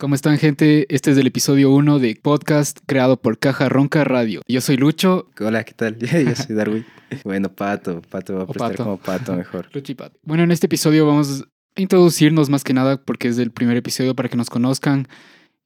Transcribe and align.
¿Cómo 0.00 0.14
están, 0.14 0.38
gente? 0.38 0.86
Este 0.94 1.10
es 1.10 1.18
el 1.18 1.26
episodio 1.26 1.72
1 1.72 1.98
de 1.98 2.14
podcast 2.22 2.78
creado 2.86 3.20
por 3.20 3.36
Caja 3.40 3.68
Ronca 3.68 4.04
Radio. 4.04 4.42
Yo 4.46 4.60
soy 4.60 4.76
Lucho. 4.76 5.28
Hola, 5.40 5.64
¿qué 5.64 5.72
tal? 5.72 5.98
Yo 5.98 6.06
soy 6.36 6.54
Darwin. 6.54 6.86
bueno, 7.24 7.52
Pato. 7.52 8.00
Pato 8.02 8.36
va 8.36 8.42
a 8.44 8.46
prestar 8.46 8.70
Pato. 8.70 8.84
como 8.84 8.96
Pato 8.98 9.34
mejor. 9.34 9.68
Lucho 9.74 9.90
y 9.90 9.96
Pato. 9.96 10.16
Bueno, 10.22 10.44
en 10.44 10.52
este 10.52 10.66
episodio 10.66 11.04
vamos 11.04 11.44
a 11.74 11.80
introducirnos 11.80 12.48
más 12.48 12.62
que 12.62 12.74
nada 12.74 13.02
porque 13.04 13.26
es 13.26 13.38
el 13.38 13.50
primer 13.50 13.76
episodio 13.76 14.14
para 14.14 14.28
que 14.28 14.36
nos 14.36 14.50
conozcan 14.50 15.08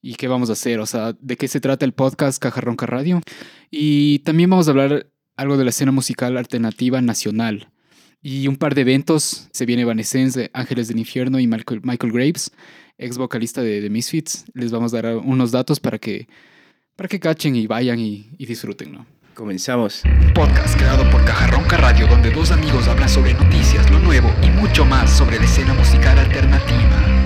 y 0.00 0.14
qué 0.14 0.28
vamos 0.28 0.48
a 0.48 0.54
hacer, 0.54 0.80
o 0.80 0.86
sea, 0.86 1.12
de 1.20 1.36
qué 1.36 1.46
se 1.46 1.60
trata 1.60 1.84
el 1.84 1.92
podcast 1.92 2.40
Caja 2.40 2.62
Ronca 2.62 2.86
Radio. 2.86 3.20
Y 3.70 4.20
también 4.20 4.48
vamos 4.48 4.66
a 4.66 4.70
hablar 4.70 5.10
algo 5.36 5.58
de 5.58 5.64
la 5.64 5.70
escena 5.70 5.92
musical 5.92 6.38
alternativa 6.38 7.02
nacional. 7.02 7.68
Y 8.22 8.48
un 8.48 8.56
par 8.56 8.74
de 8.74 8.80
eventos. 8.80 9.48
Se 9.52 9.66
viene 9.66 9.82
Evanescence, 9.82 10.50
Ángeles 10.54 10.88
del 10.88 11.00
Infierno 11.00 11.38
y 11.38 11.46
Michael, 11.46 11.82
Michael 11.84 12.12
Graves, 12.14 12.50
ex 13.02 13.18
vocalista 13.18 13.62
de, 13.62 13.80
de 13.80 13.90
Misfits. 13.90 14.44
Les 14.54 14.70
vamos 14.70 14.94
a 14.94 15.02
dar 15.02 15.16
unos 15.16 15.50
datos 15.50 15.80
para 15.80 15.98
que, 15.98 16.28
para 16.96 17.08
que 17.08 17.20
cachen 17.20 17.56
y 17.56 17.66
vayan 17.66 17.98
y, 17.98 18.30
y 18.38 18.46
disfruten, 18.46 18.92
¿no? 18.92 19.06
Comenzamos. 19.34 20.02
Podcast 20.34 20.76
creado 20.76 21.10
por 21.10 21.24
Cajarronca 21.24 21.78
Radio, 21.78 22.06
donde 22.06 22.30
dos 22.30 22.50
amigos 22.50 22.86
hablan 22.86 23.08
sobre 23.08 23.32
noticias, 23.32 23.90
lo 23.90 23.98
nuevo 23.98 24.30
y 24.42 24.50
mucho 24.50 24.84
más 24.84 25.10
sobre 25.16 25.38
la 25.38 25.46
escena 25.46 25.72
musical 25.72 26.18
alternativa. 26.18 27.21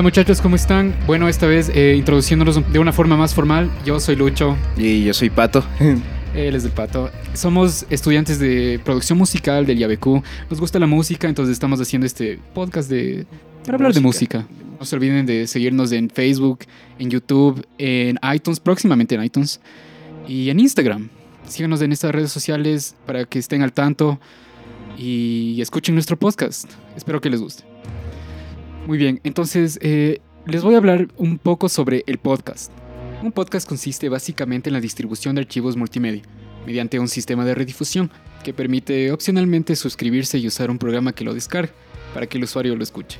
Hola 0.00 0.06
muchachos, 0.06 0.40
¿cómo 0.40 0.56
están? 0.56 0.96
Bueno, 1.06 1.28
esta 1.28 1.46
vez 1.46 1.70
eh, 1.74 1.94
introduciéndonos 1.94 2.72
de 2.72 2.78
una 2.78 2.90
forma 2.90 3.18
más 3.18 3.34
formal, 3.34 3.70
yo 3.84 4.00
soy 4.00 4.16
Lucho, 4.16 4.56
Y 4.78 5.04
yo 5.04 5.12
soy 5.12 5.28
Pato. 5.28 5.62
él 6.34 6.54
es 6.54 6.62
del 6.62 6.72
Pato. 6.72 7.10
Somos 7.34 7.84
estudiantes 7.90 8.38
de 8.38 8.80
producción 8.82 9.18
musical 9.18 9.66
del 9.66 9.78
IABQ. 9.78 10.06
Nos 10.48 10.58
gusta 10.58 10.78
la 10.78 10.86
música, 10.86 11.28
entonces 11.28 11.52
estamos 11.52 11.82
haciendo 11.82 12.06
este 12.06 12.38
podcast 12.54 12.88
de, 12.88 13.26
para 13.66 13.76
hablar 13.76 13.92
de 13.92 14.00
música. 14.00 14.46
No 14.78 14.86
se 14.86 14.96
olviden 14.96 15.26
de 15.26 15.46
seguirnos 15.46 15.92
en 15.92 16.08
Facebook, 16.08 16.60
en 16.98 17.10
YouTube, 17.10 17.66
en 17.76 18.18
iTunes, 18.34 18.58
próximamente 18.58 19.16
en 19.16 19.22
iTunes, 19.22 19.60
y 20.26 20.48
en 20.48 20.60
Instagram. 20.60 21.10
Síganos 21.46 21.82
en 21.82 21.92
estas 21.92 22.10
redes 22.12 22.32
sociales 22.32 22.96
para 23.04 23.26
que 23.26 23.38
estén 23.38 23.60
al 23.60 23.74
tanto 23.74 24.18
y 24.96 25.60
escuchen 25.60 25.94
nuestro 25.94 26.18
podcast. 26.18 26.70
Espero 26.96 27.20
que 27.20 27.28
les 27.28 27.42
guste. 27.42 27.69
Muy 28.86 28.98
bien, 28.98 29.20
entonces 29.24 29.78
eh, 29.82 30.18
les 30.46 30.62
voy 30.62 30.74
a 30.74 30.78
hablar 30.78 31.08
un 31.16 31.38
poco 31.38 31.68
sobre 31.68 32.02
el 32.06 32.18
podcast. 32.18 32.72
Un 33.22 33.32
podcast 33.32 33.68
consiste 33.68 34.08
básicamente 34.08 34.70
en 34.70 34.74
la 34.74 34.80
distribución 34.80 35.34
de 35.34 35.42
archivos 35.42 35.76
multimedia 35.76 36.22
mediante 36.66 36.98
un 36.98 37.08
sistema 37.08 37.44
de 37.44 37.54
redifusión 37.54 38.10
que 38.44 38.52
permite 38.52 39.12
opcionalmente 39.12 39.76
suscribirse 39.76 40.38
y 40.38 40.46
usar 40.46 40.70
un 40.70 40.78
programa 40.78 41.12
que 41.12 41.24
lo 41.24 41.34
descargue 41.34 41.72
para 42.14 42.26
que 42.26 42.38
el 42.38 42.44
usuario 42.44 42.74
lo 42.76 42.82
escuche. 42.82 43.18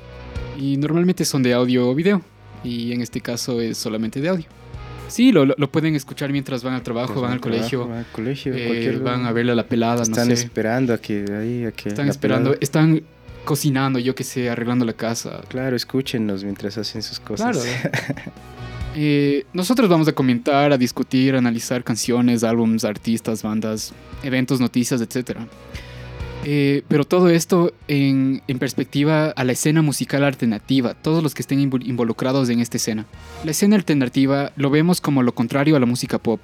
Y 0.58 0.76
normalmente 0.76 1.24
son 1.24 1.42
de 1.42 1.54
audio 1.54 1.88
o 1.88 1.94
video, 1.94 2.22
y 2.64 2.92
en 2.92 3.00
este 3.02 3.20
caso 3.20 3.60
es 3.60 3.78
solamente 3.78 4.20
de 4.20 4.28
audio. 4.28 4.46
Sí, 5.08 5.32
lo, 5.32 5.44
lo- 5.44 5.70
pueden 5.72 5.94
escuchar 5.96 6.30
mientras 6.30 6.62
van 6.62 6.74
al 6.74 6.82
trabajo, 6.82 7.20
van 7.20 7.32
al 7.32 7.40
colegio, 7.40 7.88
Van 7.88 7.98
al 7.98 8.06
colegio. 8.12 8.52
eh, 8.54 8.98
van 9.02 9.26
a 9.26 9.32
verle 9.32 9.52
a 9.52 9.54
la 9.56 9.66
pelada, 9.66 10.02
Están 10.02 10.28
no 10.28 10.36
sé. 10.36 10.44
esperando 10.44 10.94
a 10.94 10.98
que 10.98 11.24
ahí, 11.32 11.64
a 11.64 11.72
que 11.72 11.88
Están 11.88 12.08
esperando, 12.08 12.50
pelada- 12.50 12.58
están 12.62 13.02
cocinando, 13.50 13.98
yo 13.98 14.14
que 14.14 14.22
sé, 14.22 14.48
arreglando 14.48 14.84
la 14.84 14.92
casa. 14.92 15.40
Claro, 15.48 15.74
escúchenos 15.74 16.44
mientras 16.44 16.78
hacen 16.78 17.02
sus 17.02 17.18
cosas. 17.18 17.56
Claro. 17.58 17.60
Eh, 18.96 19.44
nosotros 19.52 19.88
vamos 19.88 20.08
a 20.08 20.12
comentar, 20.12 20.72
a 20.72 20.76
discutir, 20.76 21.36
a 21.36 21.38
analizar 21.38 21.84
canciones, 21.84 22.42
álbums, 22.42 22.84
artistas, 22.84 23.44
bandas, 23.44 23.92
eventos, 24.24 24.58
noticias, 24.58 25.00
etc. 25.00 25.36
Eh, 26.44 26.82
pero 26.88 27.04
todo 27.04 27.28
esto 27.28 27.72
en, 27.86 28.42
en 28.48 28.58
perspectiva 28.58 29.28
a 29.30 29.44
la 29.44 29.52
escena 29.52 29.80
musical 29.80 30.24
alternativa, 30.24 30.94
todos 30.94 31.22
los 31.22 31.34
que 31.34 31.42
estén 31.42 31.60
invo- 31.60 31.86
involucrados 31.86 32.48
en 32.48 32.58
esta 32.58 32.78
escena. 32.78 33.06
La 33.44 33.52
escena 33.52 33.76
alternativa 33.76 34.50
lo 34.56 34.70
vemos 34.70 35.00
como 35.00 35.22
lo 35.22 35.36
contrario 35.36 35.76
a 35.76 35.80
la 35.80 35.86
música 35.86 36.18
pop, 36.18 36.40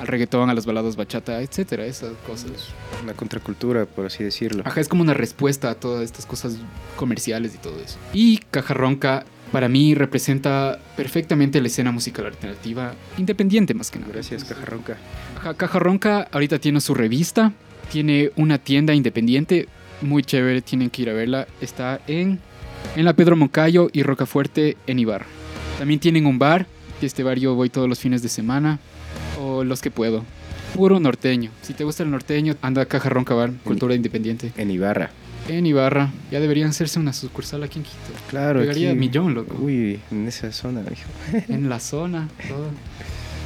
al 0.00 0.06
reggaetón, 0.06 0.48
a 0.48 0.54
las 0.54 0.66
baladas 0.66 0.96
bachata, 0.96 1.40
etc. 1.42 1.72
Esas 1.80 2.12
cosas. 2.26 2.70
Una 3.02 3.12
contracultura, 3.12 3.84
por 3.86 4.06
así 4.06 4.24
decirlo. 4.24 4.62
Ajá, 4.66 4.80
es 4.80 4.88
como 4.88 5.02
una 5.02 5.14
respuesta 5.14 5.70
a 5.70 5.74
todas 5.74 6.02
estas 6.02 6.26
cosas 6.26 6.56
comerciales 6.96 7.54
y 7.54 7.58
todo 7.58 7.78
eso. 7.78 7.98
Y 8.12 8.38
Caja 8.50 8.74
Ronca, 8.74 9.24
para 9.52 9.68
mí, 9.68 9.94
representa 9.94 10.78
perfectamente 10.96 11.60
la 11.60 11.66
escena 11.66 11.92
musical 11.92 12.26
alternativa, 12.26 12.94
independiente 13.18 13.74
más 13.74 13.90
que 13.90 13.98
nada. 13.98 14.12
Gracias, 14.12 14.44
Cajarronca. 14.44 14.96
Ajá, 15.38 15.54
Caja 15.54 15.78
Ronca 15.78 16.28
ahorita 16.32 16.58
tiene 16.58 16.80
su 16.80 16.94
revista, 16.94 17.52
tiene 17.92 18.30
una 18.36 18.58
tienda 18.58 18.94
independiente, 18.94 19.68
muy 20.00 20.22
chévere, 20.22 20.62
tienen 20.62 20.88
que 20.88 21.02
ir 21.02 21.10
a 21.10 21.12
verla. 21.12 21.46
Está 21.60 22.00
en, 22.06 22.40
en 22.96 23.04
la 23.04 23.12
Pedro 23.12 23.36
Moncayo 23.36 23.90
y 23.92 24.02
Rocafuerte 24.02 24.78
en 24.86 24.98
Ibarra. 24.98 25.26
También 25.78 26.00
tienen 26.00 26.26
un 26.26 26.38
bar, 26.38 26.66
que 27.00 27.06
este 27.06 27.22
bar 27.22 27.38
yo 27.38 27.54
voy 27.54 27.68
todos 27.70 27.88
los 27.88 27.98
fines 27.98 28.22
de 28.22 28.28
semana, 28.28 28.78
o 29.60 29.64
los 29.64 29.80
que 29.80 29.90
puedo. 29.90 30.24
Puro 30.74 31.00
norteño. 31.00 31.50
Si 31.62 31.74
te 31.74 31.84
gusta 31.84 32.02
el 32.02 32.10
norteño, 32.10 32.56
anda 32.62 32.82
a 32.82 32.86
Caja 32.86 33.08
Ronca 33.08 33.34
Bar, 33.34 33.52
cultura 33.64 33.94
independiente. 33.94 34.52
En 34.56 34.70
Ibarra. 34.70 35.10
En 35.48 35.66
Ibarra. 35.66 36.12
Ya 36.30 36.40
deberían 36.40 36.70
hacerse 36.70 36.98
una 36.98 37.12
sucursal 37.12 37.62
aquí 37.62 37.78
en 37.78 37.84
Quito. 37.84 37.96
Claro, 38.28 38.60
Llegaría 38.60 38.94
millón, 38.94 39.34
loco. 39.34 39.56
Uy, 39.60 40.00
en 40.10 40.28
esa 40.28 40.52
zona, 40.52 40.82
mijo. 40.82 41.44
En 41.52 41.68
la 41.68 41.80
zona, 41.80 42.28
todo. 42.48 42.68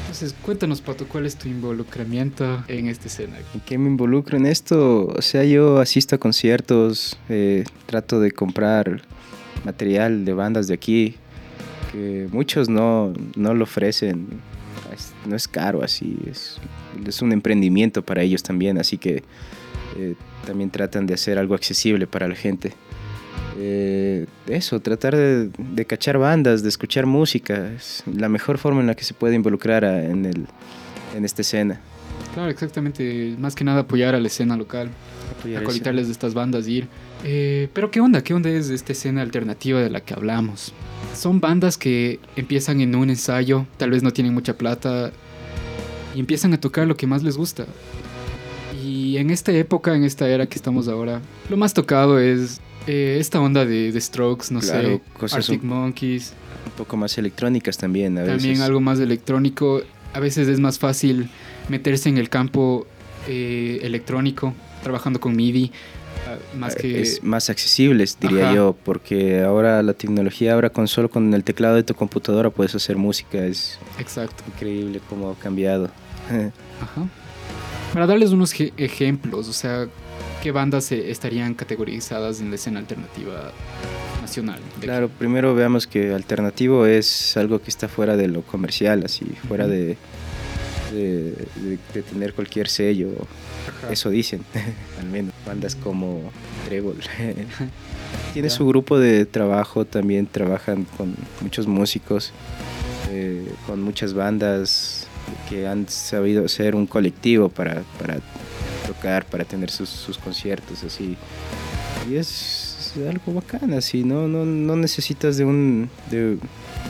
Entonces, 0.02 0.34
cuéntanos, 0.42 0.80
Pato, 0.80 1.06
¿cuál 1.08 1.26
es 1.26 1.36
tu 1.36 1.48
involucramiento 1.48 2.62
en 2.68 2.88
esta 2.88 3.08
escena? 3.08 3.36
¿En 3.54 3.60
qué 3.60 3.78
me 3.78 3.88
involucro 3.88 4.36
en 4.36 4.46
esto? 4.46 5.06
O 5.06 5.22
sea, 5.22 5.44
yo 5.44 5.80
asisto 5.80 6.14
a 6.14 6.18
conciertos, 6.18 7.18
eh, 7.28 7.64
trato 7.86 8.20
de 8.20 8.30
comprar 8.30 9.02
material 9.64 10.24
de 10.24 10.34
bandas 10.34 10.68
de 10.68 10.74
aquí, 10.74 11.16
que 11.90 12.28
muchos 12.30 12.68
no, 12.68 13.12
no 13.34 13.54
lo 13.54 13.64
ofrecen. 13.64 14.40
No 15.26 15.36
es 15.36 15.48
caro 15.48 15.82
así, 15.82 16.18
es, 16.30 16.58
es 17.06 17.22
un 17.22 17.32
emprendimiento 17.32 18.02
para 18.02 18.22
ellos 18.22 18.42
también, 18.42 18.78
así 18.78 18.98
que 18.98 19.22
eh, 19.96 20.14
también 20.46 20.70
tratan 20.70 21.06
de 21.06 21.14
hacer 21.14 21.38
algo 21.38 21.54
accesible 21.54 22.06
para 22.06 22.28
la 22.28 22.34
gente. 22.34 22.72
Eh, 23.58 24.26
eso, 24.48 24.80
tratar 24.80 25.16
de, 25.16 25.48
de 25.56 25.84
cachar 25.84 26.18
bandas, 26.18 26.62
de 26.62 26.68
escuchar 26.68 27.06
música, 27.06 27.72
es 27.72 28.02
la 28.06 28.28
mejor 28.28 28.58
forma 28.58 28.80
en 28.80 28.88
la 28.88 28.94
que 28.94 29.04
se 29.04 29.14
puede 29.14 29.34
involucrar 29.34 29.84
en, 29.84 30.24
el, 30.24 30.46
en 31.14 31.24
esta 31.24 31.42
escena. 31.42 31.80
Claro, 32.34 32.50
exactamente. 32.50 33.34
Más 33.38 33.54
que 33.54 33.64
nada 33.64 33.80
apoyar 33.82 34.14
a 34.14 34.20
la 34.20 34.26
escena 34.26 34.56
local, 34.56 34.88
Apoyar 35.38 35.62
acolitarles 35.62 36.06
de 36.06 36.12
estas 36.12 36.34
bandas, 36.34 36.66
ir. 36.68 36.88
Eh, 37.24 37.68
pero, 37.72 37.90
¿qué 37.90 38.00
onda? 38.00 38.22
¿Qué 38.22 38.34
onda 38.34 38.50
es 38.50 38.70
esta 38.70 38.92
escena 38.92 39.22
alternativa 39.22 39.80
de 39.80 39.88
la 39.88 40.00
que 40.00 40.14
hablamos? 40.14 40.72
Son 41.14 41.40
bandas 41.40 41.78
que 41.78 42.18
empiezan 42.36 42.80
en 42.80 42.94
un 42.96 43.08
ensayo, 43.08 43.66
tal 43.76 43.90
vez 43.90 44.02
no 44.02 44.12
tienen 44.12 44.34
mucha 44.34 44.58
plata, 44.58 45.12
y 46.14 46.20
empiezan 46.20 46.52
a 46.54 46.60
tocar 46.60 46.86
lo 46.86 46.96
que 46.96 47.06
más 47.06 47.22
les 47.22 47.36
gusta. 47.36 47.66
Y 48.84 49.16
en 49.16 49.30
esta 49.30 49.52
época, 49.52 49.94
en 49.94 50.04
esta 50.04 50.28
era 50.28 50.46
que 50.46 50.56
estamos 50.56 50.88
ahora, 50.88 51.20
lo 51.48 51.56
más 51.56 51.72
tocado 51.72 52.18
es 52.18 52.60
eh, 52.86 53.16
esta 53.20 53.40
onda 53.40 53.64
de, 53.64 53.92
de 53.92 54.00
Strokes, 54.00 54.46
no 54.50 54.60
Claro, 54.60 54.88
sé, 54.88 55.00
cosas 55.18 55.38
Arctic 55.48 55.62
un- 55.62 55.68
Monkeys, 55.68 56.32
un 56.66 56.72
poco 56.72 56.96
más 56.96 57.16
electrónicas 57.16 57.78
también 57.78 58.18
a 58.18 58.24
también 58.24 58.50
veces. 58.54 58.60
algo 58.64 58.80
más 58.80 58.98
electrónico. 58.98 59.82
A 60.12 60.20
veces 60.20 60.46
es 60.48 60.60
más 60.60 60.78
fácil 60.78 61.28
meterse 61.68 62.08
en 62.08 62.18
el 62.18 62.28
campo 62.28 62.86
eh, 63.26 63.80
electrónico, 63.82 64.54
trabajando 64.82 65.18
con 65.20 65.34
MIDI, 65.34 65.72
ah, 66.28 66.36
más 66.56 66.74
que... 66.74 66.98
Eh, 66.98 67.00
es 67.00 67.22
más 67.22 67.48
accesibles 67.48 68.18
diría 68.20 68.46
Ajá. 68.46 68.54
yo 68.54 68.76
porque 68.84 69.42
ahora 69.42 69.82
la 69.82 69.94
tecnología 69.94 70.52
ahora 70.52 70.70
con 70.70 70.88
solo 70.88 71.08
con 71.08 71.32
el 71.32 71.42
teclado 71.42 71.76
de 71.76 71.82
tu 71.82 71.94
computadora 71.94 72.50
puedes 72.50 72.74
hacer 72.74 72.96
música 72.96 73.44
es 73.44 73.78
Exacto. 73.98 74.44
increíble 74.46 75.00
cómo 75.08 75.30
ha 75.30 75.34
cambiado 75.36 75.90
Ajá. 76.28 77.08
Para 77.92 78.06
darles 78.08 78.30
unos 78.32 78.52
ejemplos, 78.76 79.48
o 79.48 79.52
sea, 79.52 79.86
¿qué 80.42 80.50
bandas 80.50 80.90
eh, 80.90 81.10
estarían 81.12 81.54
categorizadas 81.54 82.40
en 82.40 82.50
la 82.50 82.56
escena 82.56 82.80
alternativa 82.80 83.52
nacional? 84.20 84.60
claro 84.80 85.08
primero 85.08 85.54
veamos 85.54 85.86
que 85.86 86.12
alternativo 86.12 86.86
es 86.86 87.36
algo 87.36 87.62
que 87.62 87.70
está 87.70 87.88
fuera 87.88 88.16
de 88.16 88.28
lo 88.28 88.42
comercial 88.42 89.02
así 89.04 89.24
fuera 89.48 89.66
de, 89.66 89.96
de, 90.94 91.32
de- 91.56 91.78
de 91.92 92.02
tener 92.02 92.32
cualquier 92.34 92.68
sello 92.68 93.10
Ajá. 93.68 93.92
eso 93.92 94.10
dicen 94.10 94.42
al 95.00 95.06
menos 95.08 95.32
bandas 95.46 95.74
como 95.76 96.30
Trébol 96.66 96.96
tiene 98.32 98.50
su 98.50 98.66
grupo 98.66 98.98
de 98.98 99.26
trabajo 99.26 99.84
también 99.84 100.26
trabajan 100.26 100.84
con 100.96 101.14
muchos 101.40 101.66
músicos 101.66 102.32
eh, 103.10 103.46
con 103.66 103.82
muchas 103.82 104.14
bandas 104.14 105.06
que 105.48 105.66
han 105.66 105.88
sabido 105.88 106.46
ser 106.48 106.74
un 106.74 106.86
colectivo 106.86 107.48
para, 107.48 107.82
para 107.98 108.18
tocar, 108.86 109.24
para 109.26 109.44
tener 109.44 109.70
sus, 109.70 109.88
sus 109.88 110.18
conciertos 110.18 110.82
así. 110.84 111.16
Y 112.10 112.16
es 112.16 112.92
algo 113.08 113.32
bacán, 113.34 113.72
así, 113.72 114.04
¿no? 114.04 114.28
No, 114.28 114.44
no 114.44 114.76
necesitas 114.76 115.36
de 115.38 115.44
un, 115.46 115.88
de 116.10 116.36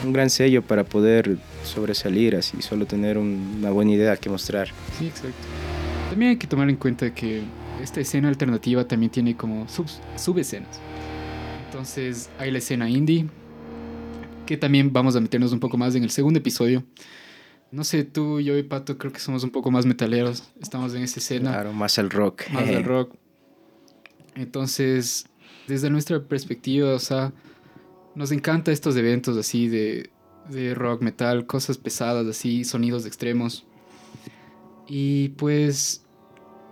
un 0.05 0.13
gran 0.13 0.31
sello 0.31 0.63
para 0.63 0.83
poder 0.85 1.37
sobresalir, 1.65 2.37
así, 2.37 2.61
solo 2.63 2.87
tener 2.87 3.19
un- 3.19 3.57
una 3.59 3.71
buena 3.71 3.93
idea 3.93 4.17
que 4.17 4.31
mostrar. 4.31 4.69
Sí, 4.99 5.07
exacto. 5.07 5.35
También 6.11 6.31
hay 6.33 6.37
que 6.37 6.47
tomar 6.47 6.69
en 6.71 6.77
cuenta 6.77 7.13
que 7.15 7.43
esta 7.83 8.01
escena 8.01 8.29
alternativa 8.29 8.87
también 8.87 9.11
tiene 9.11 9.37
como 9.37 9.69
sub, 9.69 9.87
subescenas. 10.17 10.79
Entonces 11.67 12.31
hay 12.39 12.51
la 12.51 12.59
escena 12.59 12.89
indie, 12.89 13.27
que 14.47 14.57
también 14.57 14.93
vamos 14.93 15.17
a 15.17 15.21
meternos 15.21 15.53
un 15.53 15.59
poco 15.61 15.77
más 15.77 15.95
en 15.95 16.05
el 16.05 16.11
segundo 16.11 16.39
episodio. 16.39 16.85
No 17.73 17.83
sé, 17.83 18.05
tú, 18.05 18.41
yo 18.41 18.57
y 18.57 18.63
Pato 18.63 18.97
creo 18.99 19.13
que 19.13 19.19
somos 19.19 19.43
un 19.43 19.51
poco 19.51 19.71
más 19.73 19.85
metaleros. 19.85 20.45
Estamos 20.63 20.95
en 20.95 21.03
esa 21.03 21.19
escena. 21.19 21.51
Claro, 21.51 21.73
más 21.73 21.99
al 21.99 22.11
rock. 22.11 22.43
más 22.53 22.67
del 22.69 22.85
rock. 22.85 23.17
Entonces, 24.37 25.27
desde 25.67 25.91
nuestra 25.91 26.21
perspectiva, 26.23 26.95
o 26.95 26.99
sea, 26.99 27.33
nos 28.15 28.31
encanta 28.33 28.71
estos 28.73 28.97
eventos 28.97 29.37
así 29.37 29.69
de, 29.69 30.11
de 30.51 30.75
rock, 30.75 31.03
metal, 31.03 31.47
cosas 31.47 31.79
pesadas 31.79 32.27
así, 32.27 32.65
sonidos 32.65 33.07
extremos. 33.07 33.65
Y 34.87 35.31
pues, 35.31 36.03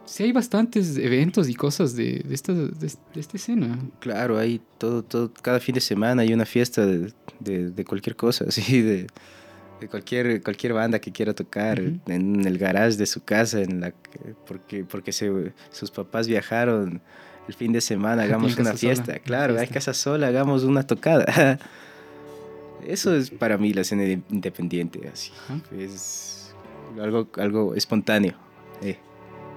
sí 0.04 0.24
hay 0.24 0.32
bastantes 0.32 0.96
eventos 0.98 1.48
y 1.48 1.54
cosas 1.54 1.96
de, 1.96 2.22
de 2.26 2.34
esta, 2.34 2.52
de, 2.52 2.68
de 3.14 3.20
esta 3.20 3.36
escena. 3.36 3.78
Claro, 4.00 4.38
hay 4.38 4.60
todo, 4.78 5.02
todo, 5.02 5.32
cada 5.32 5.60
fin 5.60 5.74
de 5.74 5.80
semana 5.80 6.22
hay 6.22 6.32
una 6.34 6.44
fiesta 6.44 6.84
de, 6.86 7.84
cualquier 7.86 8.16
cosa, 8.16 8.44
así, 8.48 8.82
de, 8.82 9.06
cualquier, 9.90 10.42
cualquier 10.42 10.74
banda 10.74 10.98
que 11.00 11.10
quiera 11.10 11.34
tocar 11.34 11.80
en 12.06 12.46
el 12.46 12.58
garage 12.58 12.96
de 12.96 13.06
su 13.06 13.24
casa, 13.24 13.62
en 13.62 13.80
la 13.80 13.90
que- 13.92 14.34
porque, 14.46 14.84
porque 14.84 15.12
se, 15.12 15.52
sus 15.70 15.90
papás 15.90 16.28
viajaron 16.28 17.00
el 17.48 17.54
fin 17.54 17.72
de 17.72 17.80
semana, 17.80 18.22
hagamos 18.24 18.52
una 18.58 18.76
sola, 18.76 18.76
fiesta. 18.76 19.18
Claro, 19.20 19.54
hay 19.54 19.60
fiesta. 19.60 19.74
casa 19.74 19.94
sola, 19.94 20.26
hagamos 20.28 20.64
una 20.64 20.86
tocada. 20.86 21.58
Eso 22.86 23.14
es 23.14 23.30
para 23.30 23.58
mí 23.58 23.72
la 23.72 23.82
escena 23.82 24.04
independiente, 24.30 25.08
así. 25.12 25.30
Ajá. 25.44 25.60
Es 25.76 26.54
algo, 27.00 27.28
algo 27.36 27.74
espontáneo. 27.74 28.34
eh. 28.82 28.98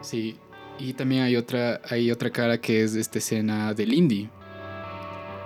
Sí. 0.01 0.37
Y 0.77 0.93
también 0.93 1.23
hay 1.23 1.35
otra, 1.37 1.81
hay 1.89 2.11
otra 2.11 2.29
cara 2.29 2.59
que 2.59 2.83
es 2.83 2.95
esta 2.95 3.17
escena 3.19 3.73
del 3.73 3.93
indie. 3.93 4.29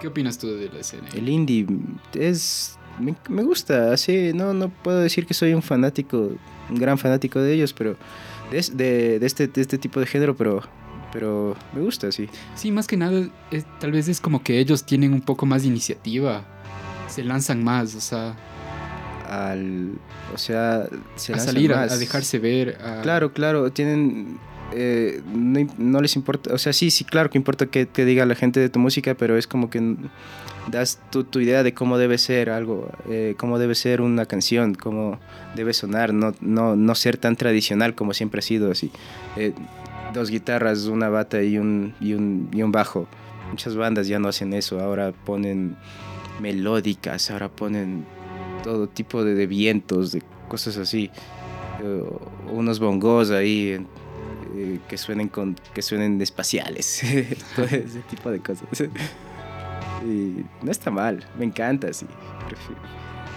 ¿Qué 0.01 0.07
opinas 0.07 0.37
tú 0.37 0.47
de 0.55 0.69
la 0.69 0.79
escena? 0.79 1.07
El 1.13 1.29
indie 1.29 1.67
es. 2.13 2.77
Me, 2.99 3.15
me 3.29 3.43
gusta, 3.43 3.93
así. 3.93 4.31
No, 4.33 4.53
no 4.53 4.69
puedo 4.69 4.99
decir 4.99 5.25
que 5.25 5.33
soy 5.33 5.53
un 5.53 5.61
fanático, 5.61 6.31
un 6.69 6.75
gran 6.79 6.97
fanático 6.97 7.39
de 7.39 7.53
ellos, 7.53 7.73
pero. 7.73 7.95
De, 8.51 8.65
de, 8.73 9.19
de 9.19 9.25
este, 9.25 9.47
de 9.47 9.61
este 9.61 9.77
tipo 9.77 9.99
de 9.99 10.05
género, 10.05 10.35
pero. 10.35 10.61
Pero 11.11 11.55
me 11.73 11.81
gusta, 11.81 12.11
sí. 12.11 12.29
Sí, 12.55 12.71
más 12.71 12.85
que 12.87 12.95
nada, 12.95 13.27
es- 13.51 13.65
tal 13.79 13.91
vez 13.91 14.07
es 14.07 14.21
como 14.21 14.43
que 14.43 14.59
ellos 14.59 14.83
tienen 14.85 15.11
un 15.13 15.21
poco 15.21 15.45
más 15.47 15.63
de 15.63 15.69
iniciativa. 15.69 16.45
Se 17.09 17.23
lanzan 17.23 17.63
más, 17.63 17.95
o 17.95 18.01
sea, 18.01 18.35
Al. 19.29 19.91
O 20.33 20.37
sea, 20.37 20.87
se 21.15 21.33
a 21.33 21.39
salir, 21.39 21.73
a, 21.73 21.77
más. 21.77 21.91
a 21.91 21.97
dejarse 21.97 22.39
ver. 22.39 22.77
a- 22.83 23.01
Claro, 23.01 23.33
claro, 23.33 23.71
tienen. 23.71 24.37
eh, 24.73 25.21
no, 25.33 25.67
no 25.79 26.01
les 26.01 26.15
importa, 26.15 26.53
o 26.53 26.57
sea, 26.59 26.73
sí, 26.73 26.91
sí, 26.91 27.03
claro 27.03 27.29
que 27.31 27.37
importa 27.39 27.65
que, 27.65 27.87
que 27.87 28.05
diga 28.05 28.25
la 28.27 28.35
gente 28.35 28.59
de 28.59 28.69
tu 28.69 28.77
música, 28.79 29.15
pero 29.15 29.37
es 29.37 29.47
como 29.47 29.69
que 29.71 29.95
das 30.69 30.99
tu, 31.09 31.23
tu 31.23 31.39
idea 31.39 31.63
de 31.63 31.73
cómo 31.73 31.97
debe 31.97 32.19
ser 32.19 32.51
algo, 32.51 32.91
eh, 33.09 33.33
cómo 33.37 33.57
debe 33.57 33.73
ser 33.73 34.01
una 34.01 34.25
canción, 34.27 34.75
cómo 34.75 35.19
debe 35.55 35.73
sonar, 35.73 36.13
no, 36.13 36.33
no, 36.41 36.75
no 36.75 36.93
ser 36.93 37.17
tan 37.17 37.35
tradicional 37.35 37.95
como 37.95 38.13
siempre 38.13 38.39
ha 38.39 38.43
sido 38.43 38.71
así. 38.71 38.91
Eh, 39.35 39.53
dos 40.13 40.29
guitarras, 40.29 40.85
una 40.85 41.09
bata 41.09 41.41
y 41.41 41.57
un, 41.57 41.95
y, 41.99 42.13
un, 42.13 42.49
y 42.53 42.61
un 42.61 42.71
bajo. 42.71 43.07
Muchas 43.49 43.75
bandas 43.75 44.07
ya 44.07 44.19
no 44.19 44.27
hacen 44.27 44.53
eso, 44.53 44.79
ahora 44.79 45.11
ponen 45.25 45.75
melódicas, 46.39 47.29
ahora 47.31 47.49
ponen 47.49 48.05
todo 48.63 48.87
tipo 48.87 49.23
de, 49.23 49.35
de 49.35 49.47
vientos, 49.47 50.11
de 50.11 50.21
cosas 50.47 50.77
así. 50.77 51.09
Unos 52.51 52.79
bongos 52.79 53.31
ahí 53.31 53.77
eh, 54.55 54.79
que 54.89 54.97
suenen 54.97 55.29
con 55.29 55.55
que 55.73 55.81
suenen 55.81 56.21
espaciales 56.21 57.01
todo 57.55 57.65
ese 57.71 57.99
tipo 58.09 58.29
de 58.31 58.39
cosas 58.39 58.67
y 60.05 60.43
no 60.61 60.71
está 60.71 60.91
mal 60.91 61.23
me 61.37 61.45
encanta 61.45 61.93
sí 61.93 62.05
Prefiero 62.47 62.81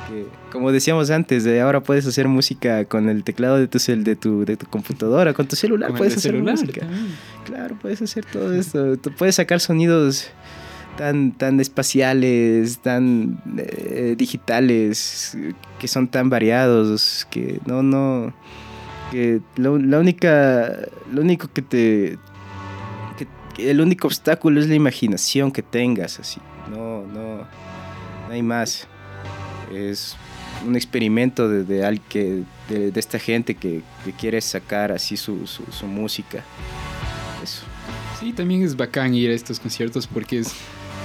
que- 0.09 0.27
como 0.51 0.73
decíamos 0.73 1.11
antes 1.11 1.45
de 1.45 1.61
ahora 1.61 1.83
puedes 1.83 2.05
hacer 2.07 2.27
música 2.27 2.85
con 2.87 3.09
el 3.09 3.23
teclado 3.23 3.59
de 3.59 3.69
tu 3.69 3.79
cel 3.79 4.03
de 4.03 4.17
tu 4.17 4.45
de 4.45 4.57
tu 4.57 4.67
computadora 4.67 5.33
con 5.35 5.47
tu 5.47 5.55
celular 5.55 5.91
con 5.91 5.99
puedes 5.99 6.15
de 6.15 6.19
hacer 6.19 6.33
celular 6.33 6.57
música 6.57 6.81
también. 6.81 7.07
Claro, 7.45 7.77
puedes 7.81 8.01
hacer 8.03 8.25
todo 8.25 8.53
esto. 8.55 8.97
Tú 8.99 9.11
puedes 9.17 9.35
sacar 9.37 9.59
sonidos 9.61 10.31
tan, 10.97 11.33
tan 11.33 11.61
espaciales, 11.61 12.79
tan 12.79 13.41
eh, 13.59 14.15
digitales, 14.17 15.37
que 15.79 15.89
son 15.89 16.09
tan 16.09 16.31
variados, 16.31 17.27
que 17.31 17.61
no, 17.67 17.83
no, 17.83 18.33
que 19.11 19.41
la 19.57 19.71
única, 19.71 20.71
lo 21.13 21.21
único 21.23 21.49
que 21.49 21.63
te, 21.63 22.19
el 23.59 23.81
único 23.81 24.07
obstáculo 24.09 24.61
es 24.61 24.69
la 24.69 24.75
imaginación 24.75 25.51
que 25.53 25.63
tengas, 25.63 26.19
así. 26.19 26.41
No, 26.71 27.03
no, 27.07 27.37
no 27.39 28.31
hay 28.31 28.43
más. 28.43 28.87
Es 29.73 30.17
un 30.67 30.77
experimento 30.77 31.49
de, 31.49 31.65
de, 31.65 31.85
al- 31.85 32.01
que, 32.01 32.43
de, 32.69 32.91
de 32.91 33.01
esta 33.01 33.19
gente 33.19 33.55
que, 33.55 33.83
que 34.05 34.13
quiere 34.13 34.41
sacar 34.41 34.93
así 34.93 35.17
su, 35.17 35.47
su, 35.47 35.65
su 35.71 35.87
música. 35.87 36.45
Eso. 37.43 37.65
Sí, 38.21 38.33
también 38.33 38.63
es 38.63 38.77
bacán 38.77 39.15
ir 39.15 39.31
a 39.31 39.35
estos 39.35 39.59
conciertos 39.59 40.07
porque 40.07 40.39
es, 40.39 40.55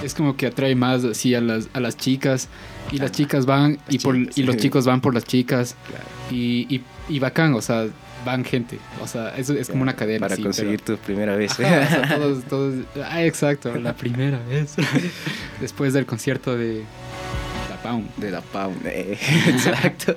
es 0.03 0.13
como 0.13 0.35
que 0.37 0.47
atrae 0.47 0.75
más 0.75 1.03
así 1.03 1.33
a 1.35 1.41
las, 1.41 1.69
a 1.73 1.79
las 1.79 1.97
chicas 1.97 2.47
y 2.91 2.97
las 2.97 3.11
chicas 3.11 3.45
van 3.45 3.79
y, 3.89 3.95
Las 3.95 4.03
por, 4.03 4.15
chicas. 4.17 4.37
y 4.37 4.43
los 4.43 4.57
chicos 4.57 4.85
van 4.85 5.01
por 5.01 5.13
las 5.13 5.23
chicas 5.25 5.75
Claro. 5.89 6.03
y, 6.31 6.67
y, 6.73 6.83
y 7.09 7.19
bacán, 7.19 7.53
o 7.53 7.61
sea, 7.61 7.87
van 8.25 8.43
gente, 8.45 8.77
o 9.01 9.07
sea, 9.07 9.35
es, 9.37 9.49
es 9.49 9.69
como 9.69 9.83
una 9.83 9.95
cadena. 9.95 10.19
Para 10.21 10.35
sí, 10.35 10.43
conseguir 10.43 10.81
tu 10.81 10.97
primera 10.97 11.35
vez. 11.35 11.53
pero- 11.57 11.69
Ajá, 11.69 11.85
o 11.85 12.05
sea, 12.07 12.17
todos, 12.17 12.43
todos, 12.45 12.75
ah, 13.09 13.23
exacto, 13.23 13.73
la 13.75 13.93
primera 13.93 14.39
vez. 14.49 14.75
Después 15.61 15.93
del 15.93 16.05
concierto 16.05 16.55
de 16.57 16.83
La 17.69 17.77
Pound 17.81 18.13
De 18.17 18.31
la 18.31 18.41
Pound. 18.41 18.85
eh. 18.85 19.17
Exacto. 19.47 20.15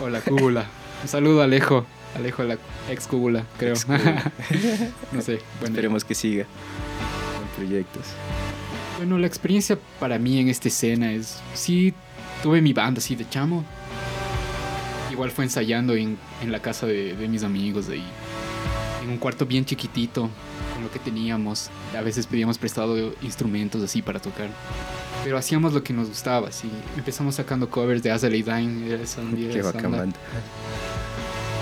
o 0.00 0.08
La 0.08 0.20
Cúbula. 0.20 0.66
Un 1.02 1.08
saludo 1.08 1.40
a 1.42 1.44
Alejo, 1.44 1.84
Alejo 2.16 2.42
la 2.44 2.56
ex 2.90 3.06
Cúbula, 3.06 3.44
creo. 3.58 3.74
No 5.12 5.20
sé, 5.22 5.40
bueno. 5.60 5.74
Esperemos 5.74 6.04
que 6.04 6.14
siga 6.14 6.44
con 7.38 7.48
proyectos. 7.56 8.04
Bueno, 8.96 9.18
la 9.18 9.26
experiencia 9.26 9.78
para 10.00 10.18
mí 10.18 10.38
en 10.38 10.48
esta 10.48 10.68
escena 10.68 11.12
es. 11.12 11.38
Sí, 11.54 11.92
tuve 12.42 12.62
mi 12.62 12.72
banda 12.72 12.98
así 12.98 13.14
de 13.14 13.28
chamo. 13.28 13.64
Igual 15.10 15.30
fue 15.30 15.44
ensayando 15.44 15.94
en, 15.94 16.18
en 16.42 16.52
la 16.52 16.60
casa 16.60 16.86
de, 16.86 17.14
de 17.14 17.28
mis 17.28 17.42
amigos 17.42 17.88
ahí. 17.88 18.04
En 19.04 19.10
un 19.10 19.18
cuarto 19.18 19.46
bien 19.46 19.64
chiquitito, 19.64 20.28
con 20.74 20.82
lo 20.82 20.90
que 20.90 20.98
teníamos. 20.98 21.70
A 21.96 22.00
veces 22.00 22.26
pedíamos 22.26 22.58
prestado 22.58 23.14
instrumentos 23.22 23.82
así 23.82 24.02
para 24.02 24.18
tocar. 24.18 24.48
Pero 25.24 25.38
hacíamos 25.38 25.72
lo 25.72 25.82
que 25.82 25.92
nos 25.92 26.08
gustaba, 26.08 26.48
así. 26.48 26.70
Empezamos 26.96 27.34
sacando 27.34 27.68
covers 27.68 28.02
de 28.02 28.10
Azalea 28.10 28.58
Dine. 28.58 28.94
esa 29.02 29.20
Qué 29.34 29.58
esa 29.58 29.72
bacán 29.72 29.92
banda. 29.92 30.16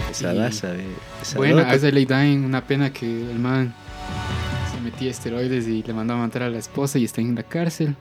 Pesada, 0.09 0.53
sabe. 0.53 0.85
Bueno, 1.37 1.61
Azalea 1.61 2.07
Dine, 2.07 2.47
una 2.47 2.65
pena 2.67 2.93
que 2.93 3.07
el 3.07 3.39
man 3.39 3.75
metía 4.85 5.11
esteroides 5.11 5.67
y 5.67 5.83
le 5.83 5.93
mandó 5.95 6.15
a 6.15 6.19
matar 6.19 6.43
a 6.43 6.51
la 6.51 6.59
esposa 6.59 6.99
y 6.99 7.05
está 7.05 7.21
en 7.21 7.35
la 7.35 7.43
cárcel. 7.43 7.97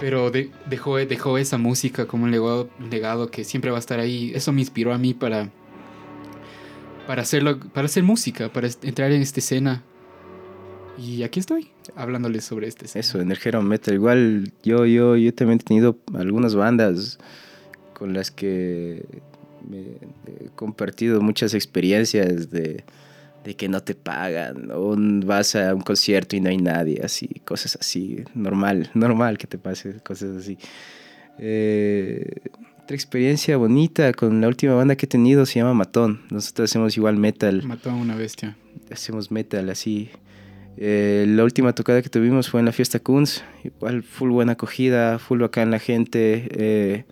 Pero 0.00 0.30
de- 0.30 0.50
dejó, 0.66 0.98
esa 1.38 1.58
música 1.58 2.06
como 2.06 2.24
un 2.24 2.30
legado, 2.30 2.68
legado 2.90 3.30
que 3.30 3.42
siempre 3.44 3.70
va 3.70 3.78
a 3.78 3.80
estar 3.80 3.98
ahí. 3.98 4.30
Eso 4.34 4.52
me 4.52 4.60
inspiró 4.60 4.92
a 4.92 4.98
mí 4.98 5.14
para, 5.14 5.50
para, 7.06 7.22
hacerlo, 7.22 7.58
para 7.58 7.86
hacer 7.86 8.04
música, 8.04 8.52
para 8.52 8.68
entrar 8.82 9.10
en 9.10 9.22
esta 9.22 9.40
escena. 9.40 9.82
Y 10.96 11.22
aquí 11.22 11.40
estoy, 11.40 11.70
hablándoles 11.96 12.44
sobre 12.44 12.66
esta 12.68 12.84
escena. 12.84 13.00
Eso, 13.00 13.20
en 13.20 13.30
el 13.30 13.38
Hero 13.42 13.62
Metal. 13.62 13.94
Igual 13.94 14.52
yo, 14.62 14.84
yo, 14.84 15.16
yo 15.16 15.34
también 15.34 15.60
he 15.60 15.64
tenido 15.64 15.96
algunas 16.14 16.54
bandas 16.54 17.18
con 17.94 18.12
las 18.14 18.30
que 18.30 19.04
me 19.68 19.78
he 19.80 20.48
compartido 20.54 21.20
muchas 21.20 21.54
experiencias 21.54 22.50
de, 22.50 22.84
de 23.44 23.54
que 23.56 23.68
no 23.68 23.80
te 23.82 23.94
pagan 23.94 24.70
o 24.72 24.94
vas 25.26 25.54
a 25.56 25.74
un 25.74 25.80
concierto 25.80 26.36
y 26.36 26.40
no 26.40 26.50
hay 26.50 26.58
nadie, 26.58 27.00
así, 27.02 27.28
cosas 27.44 27.76
así, 27.80 28.24
normal, 28.34 28.90
normal 28.94 29.38
que 29.38 29.46
te 29.46 29.58
pase, 29.58 30.00
cosas 30.02 30.36
así. 30.36 30.58
Eh, 31.38 32.24
otra 32.82 32.94
experiencia 32.94 33.56
bonita 33.56 34.12
con 34.12 34.40
la 34.40 34.48
última 34.48 34.74
banda 34.74 34.96
que 34.96 35.06
he 35.06 35.08
tenido 35.08 35.46
se 35.46 35.58
llama 35.60 35.74
Matón. 35.74 36.22
Nosotros 36.30 36.70
hacemos 36.70 36.96
igual 36.96 37.16
metal 37.16 37.62
Mató 37.64 37.90
a 37.90 37.94
una 37.94 38.16
bestia. 38.16 38.56
hacemos 38.90 39.30
metal 39.30 39.68
así. 39.70 40.10
Eh, 40.76 41.26
la 41.28 41.44
última 41.44 41.74
tocada 41.74 42.02
que 42.02 42.08
tuvimos 42.08 42.48
fue 42.48 42.60
en 42.60 42.66
la 42.66 42.72
fiesta 42.72 42.98
Kunz, 43.00 43.42
igual 43.64 44.02
full 44.02 44.30
buena 44.30 44.52
acogida, 44.52 45.18
full 45.18 45.40
bacán 45.40 45.70
la 45.70 45.78
gente. 45.78 46.48
eh, 46.50 47.04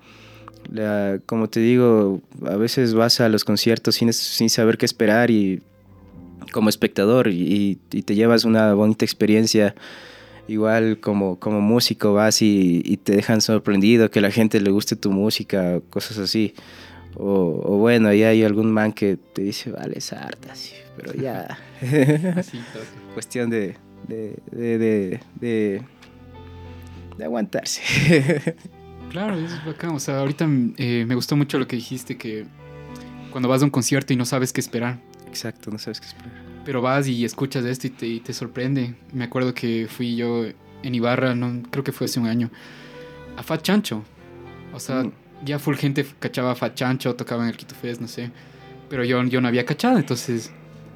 La- 0.73 1.21
como 1.27 1.49
te 1.49 1.61
digo, 1.61 2.21
a 2.45 2.57
veces 2.57 2.93
vas 2.95 3.21
a 3.21 3.29
los 3.29 3.45
conciertos 3.45 3.95
sin, 3.95 4.13
sin 4.13 4.51
saber 4.51 4.77
qué 4.79 4.85
esperar 4.87 5.31
y 5.31 5.63
como 6.53 6.69
espectador 6.69 7.29
y, 7.29 7.79
y 7.93 8.03
te 8.03 8.15
llevas 8.15 8.45
una 8.45 8.75
bonita 8.75 9.05
experiencia. 9.05 9.75
Igual 10.49 11.01
como, 11.01 11.41
como 11.41 11.61
músico 11.61 12.13
vas 12.15 12.41
y, 12.41 12.81
y 12.85 12.99
te 12.99 13.17
dejan 13.17 13.41
sorprendido 13.41 14.11
que 14.13 14.21
la 14.21 14.31
gente 14.31 14.61
le 14.61 14.71
guste 14.71 14.95
tu 14.95 15.11
música, 15.11 15.81
cosas 15.91 16.19
así. 16.19 16.55
O, 17.17 17.61
o 17.65 17.79
bueno, 17.79 18.09
ahí 18.09 18.23
hay 18.23 18.45
algún 18.45 18.71
man 18.71 18.93
que 18.93 19.17
te 19.17 19.43
dice, 19.43 19.73
vale, 19.73 19.99
es 19.99 20.13
harta, 20.13 20.55
sí, 20.55 20.75
pero 20.97 21.15
ya. 21.15 21.59
Así. 22.37 22.61
Cuestión 23.15 23.51
de, 23.51 23.75
de, 24.07 24.37
de, 24.53 24.79
de, 24.79 25.21
de- 25.41 25.83
de 27.19 27.25
aguantarse. 27.25 27.83
Claro, 29.11 29.37
eso 29.39 29.55
es 29.55 29.65
bacán. 29.65 29.91
O 29.93 30.01
sea, 30.01 30.19
ahorita 30.19 30.47
eh, 30.77 31.05
me 31.07 31.15
gustó 31.15 31.37
mucho 31.37 31.59
lo 31.59 31.67
que 31.67 31.77
dijiste, 31.77 32.19
que 32.19 32.45
cuando 33.31 33.49
vas 33.49 33.63
a 33.63 33.65
un 33.65 33.71
concierto 33.71 34.13
y 34.13 34.17
no 34.17 34.25
sabes 34.27 34.53
qué 34.53 34.61
esperar, 34.61 34.99
Exacto, 35.27 35.71
no 35.71 35.79
sabes 35.79 36.01
qué 36.01 36.07
esperar. 36.07 36.33
pero 36.65 36.81
vas 36.83 37.07
y 37.07 37.25
escuchas 37.25 37.65
esto 37.65 37.87
y 37.87 37.91
te, 37.91 38.07
y 38.07 38.21
te 38.21 38.33
sorprende. 38.33 38.95
Me 39.13 39.25
acuerdo 39.25 39.55
que 39.55 39.87
fui 39.89 40.17
yo 40.17 40.45
en 40.83 40.95
Ibarra, 40.95 41.35
no, 41.35 41.63
creo 41.71 41.85
que 41.85 41.93
fue 41.93 42.07
hace 42.07 42.19
un 42.21 42.27
año, 42.27 42.51
a 43.37 43.43
Fat 43.43 43.63
Chancho. 43.63 44.03
O 44.73 44.81
sea, 44.81 45.05
Mm. 45.05 45.13
ya 45.45 45.59
full 45.59 45.77
gente 45.77 46.05
cachaba 46.19 46.53
a 46.53 46.55
Fat 46.55 46.75
Chancho, 46.75 47.15
tocaba 47.15 47.45
en 47.45 47.51
el 47.51 47.57
Quito 47.57 47.75
Fest, 47.75 48.01
no 48.01 48.09
sé. 48.09 48.31
Pero 48.91 49.05
yo, 49.05 49.23
yo 49.25 49.41
no 49.41 49.49
había 49.49 49.65
cachado, 49.65 49.97
entonces 49.99 50.51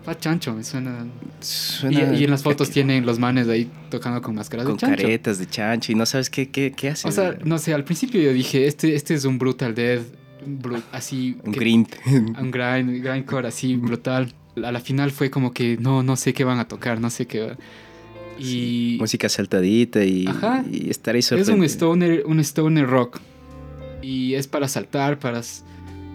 Fat 0.04 0.18
Chancho 0.20 0.54
me 0.54 0.64
suena... 0.64 1.06
Y, 1.40 1.44
Suena 1.44 2.14
y 2.14 2.25
en 2.25 2.30
las 2.30 2.42
fotos 2.42 2.70
tienen 2.70 3.04
los 3.06 3.18
manes 3.18 3.49
ahí 3.49 3.70
tocando 3.90 4.20
con 4.22 4.34
máscaras 4.34 4.64
con 4.66 4.75
de 4.76 4.80
chancho. 4.80 5.02
caretas 5.02 5.38
de 5.38 5.46
chancho 5.46 5.92
y 5.92 5.94
no 5.94 6.04
sabes 6.06 6.30
qué, 6.30 6.50
qué, 6.50 6.72
qué 6.72 6.88
hace. 6.90 7.06
O 7.08 7.12
sea, 7.12 7.37
no 7.44 7.58
sé, 7.58 7.75
al 7.75 7.84
principio 7.84 8.20
yo 8.20 8.32
dije, 8.32 8.66
este, 8.66 8.94
este 8.94 9.14
es 9.14 9.25
un 9.25 9.38
Brutal 9.38 9.75
bru- 9.75 10.02
así... 10.92 11.37
un 11.44 11.52
que- 11.52 11.61
grind. 11.61 11.88
Un 12.40 12.50
grind, 12.50 13.02
grindcore 13.02 13.49
así 13.49 13.76
brutal. 13.76 14.32
A 14.56 14.73
la 14.73 14.80
final 14.80 15.11
fue 15.11 15.30
como 15.30 15.52
que 15.52 15.76
no, 15.78 16.02
no 16.02 16.16
sé 16.16 16.32
qué 16.35 16.44
van 16.44 16.59
a 16.59 16.66
tocar, 16.68 17.00
no 17.00 17.11
sé 17.11 17.26
qué. 17.26 17.56
Y 18.38 18.97
Música 18.99 19.28
saltadita 19.28 20.04
y, 20.04 20.26
Ajá. 20.26 20.64
y 20.70 20.88
estar 20.90 21.14
ahí 21.14 21.20
es 21.20 21.49
un 21.49 21.62
stoner, 21.64 22.25
un 22.26 22.40
stoner 22.40 22.87
rock. 22.87 23.20
Y 24.02 24.35
es 24.35 24.47
para 24.49 24.66
saltar, 24.66 25.18
para, 25.18 25.42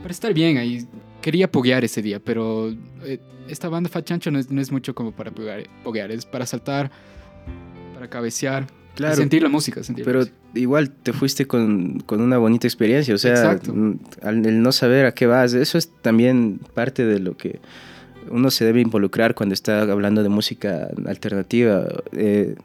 para 0.02 0.12
estar 0.12 0.34
bien 0.34 0.58
ahí. 0.58 0.86
Quería 1.22 1.52
poguear 1.52 1.84
ese 1.86 2.02
día, 2.02 2.20
pero 2.20 2.72
eh, 3.04 3.20
esta 3.48 3.70
banda 3.70 3.90
Fat 3.90 4.06
Chancho 4.06 4.32
no 4.32 4.40
es, 4.40 4.50
no 4.50 4.60
es 4.60 4.72
mucho 4.72 4.96
como 4.96 5.12
para 5.12 5.32
poguear, 5.32 5.68
poguear, 5.84 6.12
es 6.12 6.26
para 6.26 6.46
saltar, 6.46 6.92
para 7.94 8.10
cabecear, 8.10 8.68
Claro, 8.96 9.16
sentir 9.16 9.44
la 9.44 9.50
música. 9.50 9.84
Sentir 9.84 10.06
la 10.06 10.10
pero 10.10 10.20
música. 10.20 10.36
igual 10.56 10.90
te 10.90 11.14
fuiste 11.14 11.46
con, 11.46 12.00
con 12.06 12.22
una 12.22 12.38
bonita 12.38 12.66
experiencia. 12.68 13.14
O 13.14 13.18
sea, 13.18 13.32
Exacto. 13.34 13.74
mm, 13.74 14.00
al 14.24 14.46
el 14.46 14.62
no 14.62 14.72
saber 14.72 15.06
a 15.06 15.14
qué 15.14 15.28
vas, 15.28 15.54
eso 15.54 15.78
es 15.78 15.90
también 16.02 16.60
parte 16.74 17.06
de 17.06 17.20
lo 17.20 17.36
que 17.38 17.60
uno 18.30 18.50
se 18.52 18.66
debe 18.66 18.82
involucrar 18.82 19.36
cuando 19.36 19.54
está 19.54 19.82
hablando 19.82 20.24
de 20.24 20.30
música 20.30 20.90
alternativa. 21.06 21.86
eh, 22.14 22.56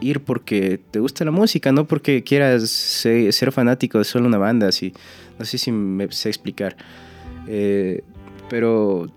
ir 0.00 0.20
porque 0.20 0.78
te 0.92 1.00
gusta 1.00 1.24
la 1.24 1.32
música, 1.32 1.72
no 1.72 1.84
porque 1.88 2.22
quieras 2.22 2.70
se- 2.70 3.32
ser 3.32 3.50
fanático 3.50 3.98
de 3.98 4.04
solo 4.04 4.26
una 4.28 4.38
banda. 4.38 4.68
Así. 4.68 4.92
No 5.40 5.44
sé 5.44 5.58
si 5.58 5.72
me 5.72 6.12
sé 6.12 6.28
explicar. 6.28 6.76
Eh, 7.48 8.02
pero 8.48 9.10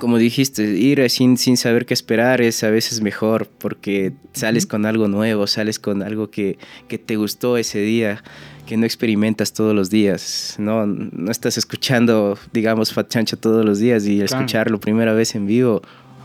como 0.00 0.18
dijiste, 0.18 0.62
ir 0.62 1.08
sin, 1.10 1.36
sin 1.36 1.56
saber 1.56 1.86
qué 1.86 1.94
esperar 1.94 2.40
es 2.40 2.62
a 2.62 2.70
veces 2.70 3.00
mejor 3.00 3.48
porque 3.48 4.12
sales 4.32 4.66
con 4.66 4.86
algo 4.86 5.08
nuevo, 5.08 5.46
sales 5.46 5.78
con 5.78 6.02
algo 6.02 6.30
que, 6.30 6.58
que 6.88 6.98
te 6.98 7.16
gustó 7.16 7.56
ese 7.56 7.80
día, 7.80 8.22
que 8.66 8.76
no 8.76 8.84
experimentas 8.86 9.52
todos 9.52 9.74
los 9.74 9.90
días. 9.90 10.54
No, 10.58 10.86
no 10.86 11.30
estás 11.30 11.58
escuchando, 11.58 12.38
digamos, 12.52 12.92
Fat 12.92 13.08
Chancho 13.08 13.36
todos 13.38 13.64
los 13.64 13.78
días 13.80 14.06
y 14.06 14.20
escucharlo 14.20 14.78
primera 14.78 15.12
vez 15.14 15.34
en 15.34 15.46
vivo, 15.46 15.82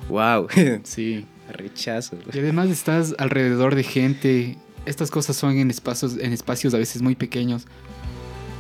wow, 0.10 0.48
Sí. 0.84 1.26
rechazo. 1.52 2.18
Y 2.34 2.40
además 2.40 2.70
estás 2.70 3.16
alrededor 3.18 3.76
de 3.76 3.84
gente. 3.84 4.58
Estas 4.86 5.10
cosas 5.10 5.36
son 5.38 5.58
en 5.58 5.70
espacios, 5.70 6.18
en 6.20 6.34
espacios 6.34 6.74
a 6.74 6.78
veces 6.78 7.02
muy 7.02 7.16
pequeños 7.16 7.66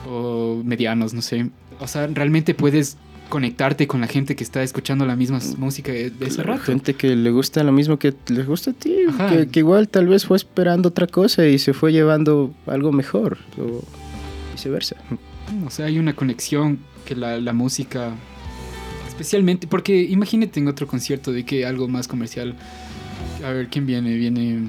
o 0.08 0.62
medianos, 0.64 1.14
no 1.14 1.22
sé. 1.22 1.50
O 1.80 1.88
sea, 1.88 2.08
realmente 2.08 2.54
puedes 2.54 2.98
conectarte 3.34 3.88
con 3.88 4.00
la 4.00 4.06
gente 4.06 4.36
que 4.36 4.44
está 4.44 4.62
escuchando 4.62 5.08
la 5.08 5.16
misma 5.16 5.40
música 5.58 5.92
de, 5.92 6.12
de 6.12 6.28
ese 6.28 6.44
rato. 6.44 6.62
gente 6.62 6.94
que 6.94 7.16
le 7.16 7.32
gusta 7.32 7.64
lo 7.64 7.72
mismo 7.72 7.98
que 7.98 8.14
le 8.28 8.44
gusta 8.44 8.70
a 8.70 8.74
ti, 8.76 8.96
que, 9.28 9.48
que 9.48 9.60
igual 9.62 9.90
tal 9.90 10.08
vez 10.08 10.24
fue 10.28 10.38
esperando 10.38 10.90
otra 10.90 11.08
cosa 11.08 11.48
y 11.48 11.58
se 11.58 11.74
fue 11.74 11.92
llevando 11.92 12.54
algo 12.68 12.92
mejor, 12.92 13.40
o 13.58 13.84
viceversa. 14.52 14.98
O 15.66 15.72
sea, 15.72 15.88
hay 15.88 15.98
una 15.98 16.16
conexión 16.16 16.78
que 17.06 17.16
la, 17.16 17.40
la 17.40 17.54
música, 17.54 18.12
especialmente, 19.08 19.66
porque 19.66 20.04
imagínate 20.04 20.60
en 20.60 20.68
otro 20.68 20.86
concierto 20.86 21.32
de 21.32 21.44
que 21.44 21.66
algo 21.66 21.88
más 21.88 22.08
comercial. 22.08 22.54
A 23.44 23.50
ver, 23.52 23.68
¿quién 23.68 23.88
viene? 23.88 24.14
Viene 24.16 24.60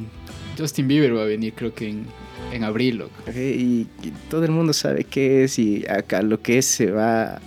Justin 0.57 0.89
Bieber, 0.89 1.15
va 1.15 1.25
a 1.25 1.27
venir 1.27 1.53
creo 1.55 1.75
que 1.75 1.91
en, 1.91 2.07
en 2.51 2.65
abril. 2.65 3.03
Eh, 3.27 3.59
Y, 3.61 4.07
y 4.09 4.13
todo 4.31 4.47
el 4.47 4.53
mundo 4.53 4.73
sabe 4.73 5.05
qué 5.05 5.45
es 5.45 5.59
y 5.59 5.85
acá 5.87 6.23
lo 6.23 6.41
que 6.41 6.57
es 6.57 6.65
se 6.65 6.91
va 6.91 7.43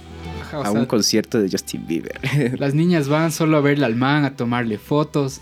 Ajá, 0.48 0.60
o 0.60 0.62
a 0.64 0.72
sea, 0.72 0.80
un 0.80 0.86
concierto 0.86 1.42
de 1.42 1.50
Justin 1.50 1.86
Bieber, 1.88 2.20
las 2.60 2.74
niñas 2.74 3.08
van 3.08 3.32
solo 3.32 3.58
a 3.58 3.62
verle 3.62 3.86
al 3.86 3.96
man, 3.96 4.26
a 4.26 4.36
tomarle 4.36 4.78
fotos. 4.78 5.40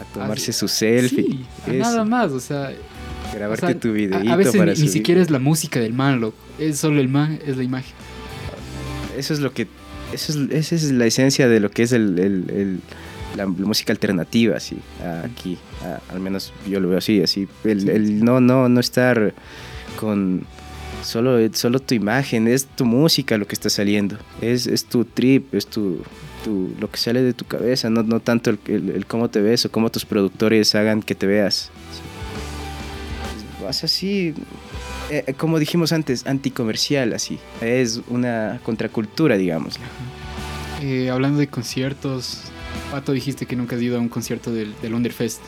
a 0.00 0.04
tomarse 0.12 0.50
Así- 0.50 0.58
su 0.60 0.68
selfie, 0.68 1.24
Sí, 1.64 1.70
a 1.70 1.72
nada 1.72 2.04
más, 2.04 2.32
o 2.32 2.40
sea, 2.40 2.72
grabarte 3.34 3.66
o 3.66 3.68
sea, 3.70 3.78
tu 3.80 3.92
videíto 3.92 4.32
a, 4.32 4.36
veces 4.36 4.56
para 4.56 4.72
ni, 4.74 4.80
ni 4.82 4.88
siquiera 4.88 5.20
es 5.22 5.30
la 5.30 5.38
música 5.38 5.78
del 5.80 5.92
man, 5.92 6.20
loco. 6.20 6.36
Es 6.58 6.78
solo 6.78 7.00
el 7.00 7.08
man, 7.08 7.38
es 7.46 7.56
la 7.56 7.62
imagen. 7.64 7.94
Eso 9.16 9.32
es 9.34 9.40
lo 9.40 9.52
que, 9.52 9.66
eso 10.12 10.32
es, 10.32 10.50
esa 10.50 10.74
es 10.74 10.90
la 10.92 11.06
esencia 11.06 11.48
de 11.48 11.60
lo 11.60 11.70
que 11.70 11.82
es 11.84 11.92
el, 11.92 12.18
el- 12.18 12.50
el- 12.50 12.80
la, 13.36 13.46
música 13.46 13.92
alternativa, 13.92 14.56
así, 14.56 14.76
aquí, 15.24 15.58
a- 15.84 16.00
al 16.12 16.20
menos 16.20 16.52
yo 16.68 16.80
lo 16.80 16.88
veo 16.88 16.98
así, 16.98 17.20
así, 17.22 17.46
el, 17.64 17.80
Sí. 17.82 17.90
el 17.90 18.24
no, 18.24 18.40
no, 18.40 18.68
no 18.70 18.80
estar 18.80 19.34
con 20.00 20.46
solo, 21.06 21.38
solo 21.54 21.78
tu 21.80 21.94
imagen, 21.94 22.48
es 22.48 22.66
tu 22.66 22.84
música 22.84 23.38
lo 23.38 23.46
que 23.46 23.54
está 23.54 23.70
saliendo, 23.70 24.16
es, 24.40 24.66
es 24.66 24.84
tu 24.84 25.04
trip, 25.04 25.54
es 25.54 25.66
tu, 25.66 26.02
tu- 26.44 26.72
lo 26.80 26.90
que 26.90 26.98
sale 26.98 27.22
de 27.22 27.32
tu 27.32 27.44
cabeza, 27.44 27.88
no, 27.90 28.02
no 28.02 28.20
tanto 28.20 28.50
el, 28.50 28.58
el- 28.66 28.90
el 28.90 29.06
cómo 29.06 29.28
te 29.30 29.40
ves 29.40 29.64
o 29.64 29.70
cómo 29.70 29.90
tus 29.90 30.04
productores 30.04 30.74
hagan 30.74 31.02
que 31.02 31.14
te 31.14 31.26
veas. 31.26 31.70
Vas 33.62 33.82
así, 33.84 34.34
eh, 35.10 35.34
como 35.36 35.58
dijimos 35.58 35.92
antes, 35.92 36.26
anticomercial, 36.26 37.12
así. 37.14 37.38
Es 37.60 38.00
una 38.08 38.60
contracultura, 38.64 39.36
digamos. 39.36 39.76
Eh, 40.82 41.08
hablando 41.10 41.38
de 41.40 41.48
conciertos, 41.48 42.42
Pato, 42.90 43.12
dijiste 43.12 43.46
que 43.46 43.56
nunca 43.56 43.76
has 43.76 43.82
ido 43.82 43.96
a 43.96 44.00
un 44.00 44.08
concierto 44.08 44.52
del, 44.52 44.74
del 44.80 44.94
Underfest. 44.94 45.40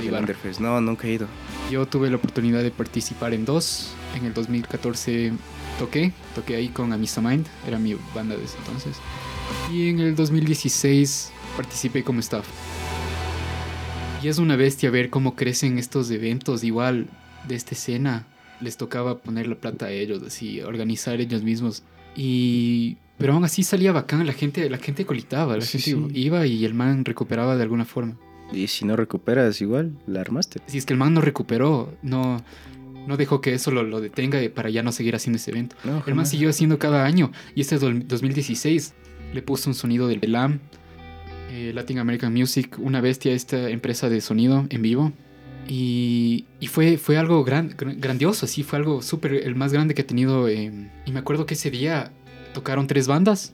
de 0.00 0.08
El. 0.08 0.14
Underfest. 0.14 0.60
No, 0.60 0.80
nunca 0.80 1.06
he 1.08 1.12
ido. 1.12 1.26
Yo 1.70 1.86
tuve 1.86 2.10
la 2.10 2.16
oportunidad 2.16 2.62
de 2.62 2.70
participar 2.70 3.34
en 3.34 3.44
dos. 3.44 3.94
En 4.16 4.26
el 4.26 4.34
2014 4.34 5.32
toqué, 5.78 6.12
toqué 6.34 6.56
ahí 6.56 6.68
con 6.68 6.92
Amisamind, 6.92 7.46
era 7.66 7.78
mi 7.78 7.96
banda 8.14 8.36
de 8.36 8.44
ese 8.44 8.58
entonces. 8.58 8.96
Y 9.72 9.88
en 9.88 10.00
el 10.00 10.14
2016 10.14 11.32
participé 11.56 12.04
como 12.04 12.20
staff. 12.20 12.46
Y 14.22 14.28
es 14.28 14.38
una 14.38 14.56
bestia 14.56 14.90
ver 14.90 15.10
cómo 15.10 15.36
crecen 15.36 15.78
estos 15.78 16.10
eventos, 16.10 16.64
igual 16.64 17.08
de 17.46 17.54
esta 17.54 17.74
escena. 17.74 18.26
Les 18.60 18.76
tocaba 18.76 19.18
poner 19.18 19.46
la 19.46 19.56
plata 19.56 19.86
a 19.86 19.90
ellos, 19.90 20.22
así, 20.22 20.60
organizar 20.62 21.20
ellos 21.20 21.42
mismos. 21.42 21.82
Y... 22.16 22.96
Pero 23.18 23.32
aún 23.34 23.44
así 23.44 23.62
salía 23.62 23.92
bacán, 23.92 24.26
la 24.26 24.32
gente, 24.32 24.68
la 24.68 24.78
gente 24.78 25.06
colitaba, 25.06 25.56
la 25.56 25.62
Sí, 25.64 25.78
gente 25.78 26.12
sí. 26.14 26.20
iba 26.20 26.46
y 26.46 26.64
el 26.64 26.74
man 26.74 27.04
recuperaba 27.04 27.56
de 27.56 27.62
alguna 27.62 27.84
forma. 27.84 28.16
Y 28.52 28.66
si 28.66 28.84
no 28.84 28.96
recuperas, 28.96 29.60
igual, 29.60 29.92
la 30.06 30.20
armaste. 30.20 30.60
Si 30.66 30.78
es 30.78 30.84
que 30.86 30.92
el 30.92 30.98
man 30.98 31.14
no 31.14 31.20
recuperó, 31.20 31.94
no, 32.02 32.42
no 33.06 33.16
dejó 33.16 33.40
que 33.40 33.54
eso 33.54 33.70
lo, 33.70 33.82
lo 33.84 34.00
detenga 34.00 34.38
para 34.54 34.68
ya 34.70 34.82
no 34.82 34.90
seguir 34.92 35.14
haciendo 35.14 35.36
ese 35.36 35.50
evento. 35.52 35.76
No, 35.84 36.02
El 36.06 36.14
man 36.14 36.26
siguió 36.26 36.50
haciendo 36.50 36.78
cada 36.78 37.04
año 37.04 37.30
y 37.54 37.60
este 37.60 37.78
do- 37.78 37.92
2016 37.92 38.94
le 39.32 39.42
puso 39.42 39.70
un 39.70 39.74
sonido 39.74 40.08
del 40.08 40.20
LAM, 40.32 40.58
eh, 41.50 41.72
Latin 41.74 41.98
American 42.00 42.32
Music, 42.34 42.76
una 42.78 43.00
bestia 43.00 43.32
esta 43.32 43.70
empresa 43.70 44.08
de 44.08 44.20
sonido 44.20 44.66
en 44.70 44.82
vivo. 44.82 45.12
Y, 45.68 46.44
y 46.60 46.66
fue, 46.66 46.98
fue 46.98 47.16
algo 47.16 47.42
gran, 47.44 47.74
gran- 47.76 47.98
grandioso, 48.00 48.46
sí, 48.46 48.62
fue 48.62 48.78
algo 48.78 49.00
súper, 49.02 49.34
el 49.34 49.54
más 49.54 49.72
grande 49.72 49.94
que 49.94 50.02
ha 50.02 50.06
tenido. 50.06 50.48
eh, 50.48 50.90
y 51.06 51.12
me 51.12 51.18
acuerdo 51.20 51.46
que 51.46 51.54
ese 51.54 51.70
día 51.70 52.12
tocaron 52.54 52.86
tres 52.86 53.06
bandas 53.06 53.52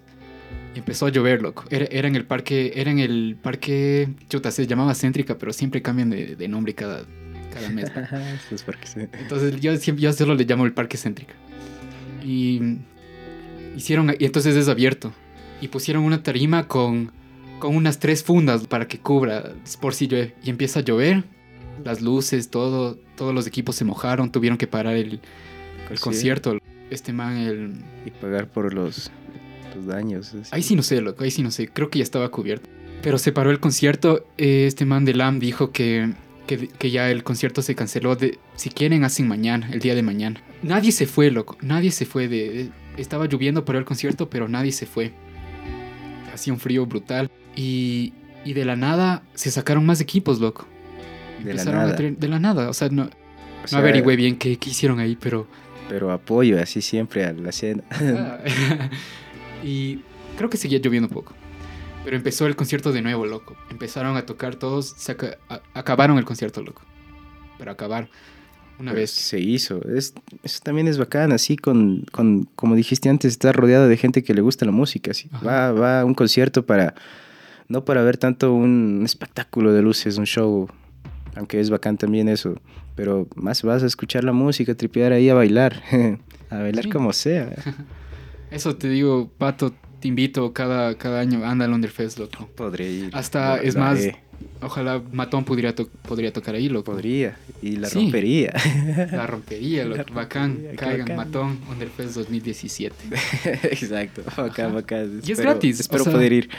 y 0.77 0.79
empezó 0.79 1.07
a 1.07 1.11
llover, 1.11 1.43
loco. 1.43 1.65
Era, 1.71 1.87
era 1.87 2.07
en 2.07 2.15
el 2.15 2.25
parque, 2.25 2.73
era 2.77 2.93
en 2.93 3.01
el 3.01 3.37
parque, 3.43 4.09
chuta, 4.29 4.53
se 4.53 4.69
llamaba 4.69 4.95
Céntrica, 4.95 5.37
pero 5.37 5.53
siempre 5.53 5.83
cambian 5.83 6.11
de, 6.11 6.37
de 6.37 6.49
nombre 6.49 6.75
cada, 6.75 7.03
cada 7.53 7.69
mes. 7.71 7.91
Es 8.53 8.65
sí. 8.85 9.01
Entonces 9.13 9.61
yo 9.61 9.77
siempre 9.77 10.03
yo 10.03 10.13
solo 10.13 10.37
le 10.37 10.45
llamo 10.45 10.65
el 10.65 10.73
parque 10.73 10.97
céntrica. 10.97 11.35
Y 12.25 12.79
hicieron 13.77 14.15
y 14.19 14.25
entonces 14.25 14.55
es 14.55 14.69
abierto 14.69 15.13
y 15.61 15.69
pusieron 15.69 16.05
una 16.05 16.23
tarima 16.23 16.69
con 16.69 17.13
con 17.61 17.77
unas 17.77 18.01
tres 18.01 18.25
fundas 18.25 18.67
para 18.67 18.89
que 18.89 18.99
cubra 18.99 19.53
por 19.81 19.95
si 19.95 20.09
llueve 20.09 20.35
y 20.43 20.51
empieza 20.51 20.81
a 20.81 20.83
llover. 20.83 21.23
Las 21.85 22.01
luces, 22.03 22.51
todo, 22.51 22.97
todos 23.17 23.33
los 23.33 23.47
equipos 23.47 23.77
se 23.77 23.85
mojaron, 23.85 24.33
tuvieron 24.33 24.59
que 24.59 24.67
parar 24.67 24.97
el, 24.97 25.21
concierto. 26.01 26.59
Este 26.91 27.13
man, 27.13 27.37
el... 27.37 27.73
Y 28.07 28.11
pagar 28.11 28.47
por 28.49 28.73
los, 28.75 29.11
los 29.77 29.87
daños. 29.87 30.35
así. 30.35 30.51
Ahí 30.53 30.63
sí 30.63 30.75
no 30.77 30.83
sé, 30.83 31.01
loco, 31.01 31.25
ahí 31.25 31.31
sí 31.31 31.43
no 31.43 31.51
sé. 31.51 31.69
Creo 31.69 31.91
que 31.91 31.99
ya 31.99 32.03
estaba 32.03 32.29
cubierto. 32.31 32.69
Pero 33.03 33.17
se 33.19 33.33
paró 33.33 33.51
el 33.51 33.61
concierto. 33.61 34.27
eh, 34.39 34.67
Este 34.67 34.85
man 34.85 35.05
de 35.05 35.15
LAM 35.15 35.39
dijo 35.39 35.71
que, 35.73 36.13
que, 36.47 36.69
que 36.69 36.91
ya 36.91 37.11
el 37.11 37.23
concierto 37.25 37.63
se 37.63 37.75
canceló. 37.75 38.15
De, 38.17 38.39
si 38.57 38.69
quieren, 38.71 39.05
hacen 39.05 39.27
mañana, 39.29 39.71
el 39.73 39.81
día 39.81 39.95
de 39.95 40.03
mañana. 40.03 40.41
Nadie 40.63 40.93
se 40.93 41.07
fue, 41.07 41.31
loco. 41.31 41.57
Nadie 41.63 41.91
se 41.93 42.05
fue 42.07 42.29
de... 42.29 42.51
de- 42.51 42.71
estaba 42.99 43.27
lloviendo 43.27 43.65
por 43.65 43.77
el 43.77 43.85
concierto, 43.87 44.29
pero 44.29 44.49
nadie 44.49 44.73
se 44.73 44.85
fue. 44.85 45.13
Hacía 46.35 46.53
un 46.53 46.59
frío 46.61 46.85
brutal. 46.87 47.31
Y, 47.57 48.13
y 48.45 48.53
de 48.53 48.65
la 48.65 48.77
nada 48.77 49.23
se 49.35 49.51
sacaron 49.51 49.87
más 49.87 50.01
equipos, 50.01 50.39
loco. 50.41 50.67
De 51.39 51.45
la 51.45 51.51
Empezaron 51.63 51.81
a 51.81 51.85
nada. 51.85 51.97
traer- 51.97 52.17
de 52.19 52.29
la 52.29 52.39
nada. 52.39 52.69
O 52.69 52.75
sea, 52.75 52.89
no, 52.91 53.05
O 53.05 53.09
no 53.73 53.79
averigüé 53.79 54.17
bien 54.17 54.37
qué, 54.37 54.59
qué 54.59 54.71
hicieron 54.71 54.99
ahí, 54.99 55.17
pero... 55.19 55.47
Pero 55.91 56.11
apoyo 56.13 56.59
así 56.63 56.81
siempre 56.81 57.25
a 57.27 57.33
la 57.33 57.51
escena. 57.51 57.83
y 59.65 60.01
creo 60.37 60.49
que 60.49 60.57
seguía 60.57 60.79
lloviendo 60.79 61.09
un 61.09 61.15
poco. 61.15 61.35
Pero 62.05 62.17
empezó 62.17 62.47
el 62.47 62.57
concierto 62.57 62.93
de 62.93 63.03
nuevo, 63.03 63.27
loco. 63.27 63.57
Empezaron 63.71 64.17
a 64.17 64.25
tocar 64.25 64.55
todos, 64.57 64.95
se 64.97 65.13
aca- 65.13 65.37
a- 65.49 65.61
acabaron 65.75 66.17
el 66.19 66.25
concierto, 66.25 66.63
loco. 66.63 66.83
Pero 67.59 67.71
acabar 67.73 68.09
una 68.79 68.93
Pero 68.93 69.03
vez. 69.03 69.11
Se 69.11 69.39
hizo. 69.39 69.83
Es, 69.87 70.15
eso 70.43 70.61
también 70.63 70.89
es 70.89 70.97
bacán, 70.97 71.33
así 71.33 71.57
con, 71.59 72.07
con, 72.11 72.45
como 72.57 72.75
dijiste 72.75 73.11
antes, 73.11 73.33
estar 73.33 73.55
rodeado 73.55 73.87
de 73.87 73.97
gente 73.99 74.23
que 74.25 74.33
le 74.33 74.41
gusta 74.41 74.65
la 74.65 74.73
música. 74.73 75.11
Así. 75.11 75.29
Ajá. 75.33 75.45
Va, 75.47 75.73
va 75.73 76.01
a 76.01 76.05
un 76.07 76.15
concierto 76.15 76.65
para, 76.65 76.95
no 77.69 77.85
para 77.85 78.03
ver 78.03 78.17
tanto 78.17 78.55
un 78.55 79.03
espectáculo 79.05 79.75
de 79.75 79.83
luces, 79.83 80.17
un 80.17 80.25
show, 80.27 80.71
aunque 81.37 81.61
es 81.61 81.69
bacán 81.69 81.99
también 81.99 82.31
eso, 82.31 82.55
pero 83.01 83.27
más 83.35 83.63
vas 83.63 83.83
a 83.83 83.87
escuchar 83.87 84.25
la 84.25 84.33
música, 84.33 84.75
tripear 84.75 85.13
ahí 85.13 85.31
a 85.31 85.35
bailar, 85.35 85.83
a 86.51 86.59
bailar 86.59 86.85
Sí. 86.85 86.91
como 86.91 87.15
sea. 87.15 87.49
Eso 88.51 88.77
te 88.77 88.89
digo, 88.91 89.31
Pato, 89.39 89.73
te 90.01 90.09
invito 90.09 90.53
cada, 90.53 90.97
cada 90.99 91.21
año, 91.21 91.45
anda 91.47 91.65
al 91.65 91.73
Underfest, 91.73 92.19
loco. 92.19 92.47
Podría 92.57 92.89
ir. 92.91 93.11
Hasta, 93.15 93.57
Lo- 93.57 93.63
es 93.63 93.75
lo 93.75 93.81
más, 93.81 93.99
haré. 93.99 94.17
ojalá 94.61 95.01
Matón 95.13 95.45
pudiera, 95.45 95.75
to- 95.75 95.89
podría 95.89 96.31
tocar 96.33 96.57
ahí, 96.57 96.69
loco. 96.69 96.93
Podría, 96.93 97.37
y 97.63 97.77
la 97.77 97.89
Sí. 97.89 98.01
rompería. 98.03 98.53
La 99.13 99.27
rompería, 99.27 99.85
loco. 99.85 100.03
La 100.09 100.15
Bacán. 100.15 100.51
rompería, 100.55 100.77
Caigan, 100.77 101.01
bacán. 101.01 101.17
Matón, 101.17 101.59
Underfest 101.71 102.15
2017. 102.17 102.95
Exacto, 103.71 104.23
bacán, 104.37 104.75
bacán. 104.75 105.21
Y 105.25 105.33
es 105.33 105.39
Espero- 105.39 105.51
gratis, 105.53 105.79
o 105.79 105.81
Espero 105.83 106.05
sea, 106.05 106.13
poder 106.13 106.33
ir. 106.33 106.51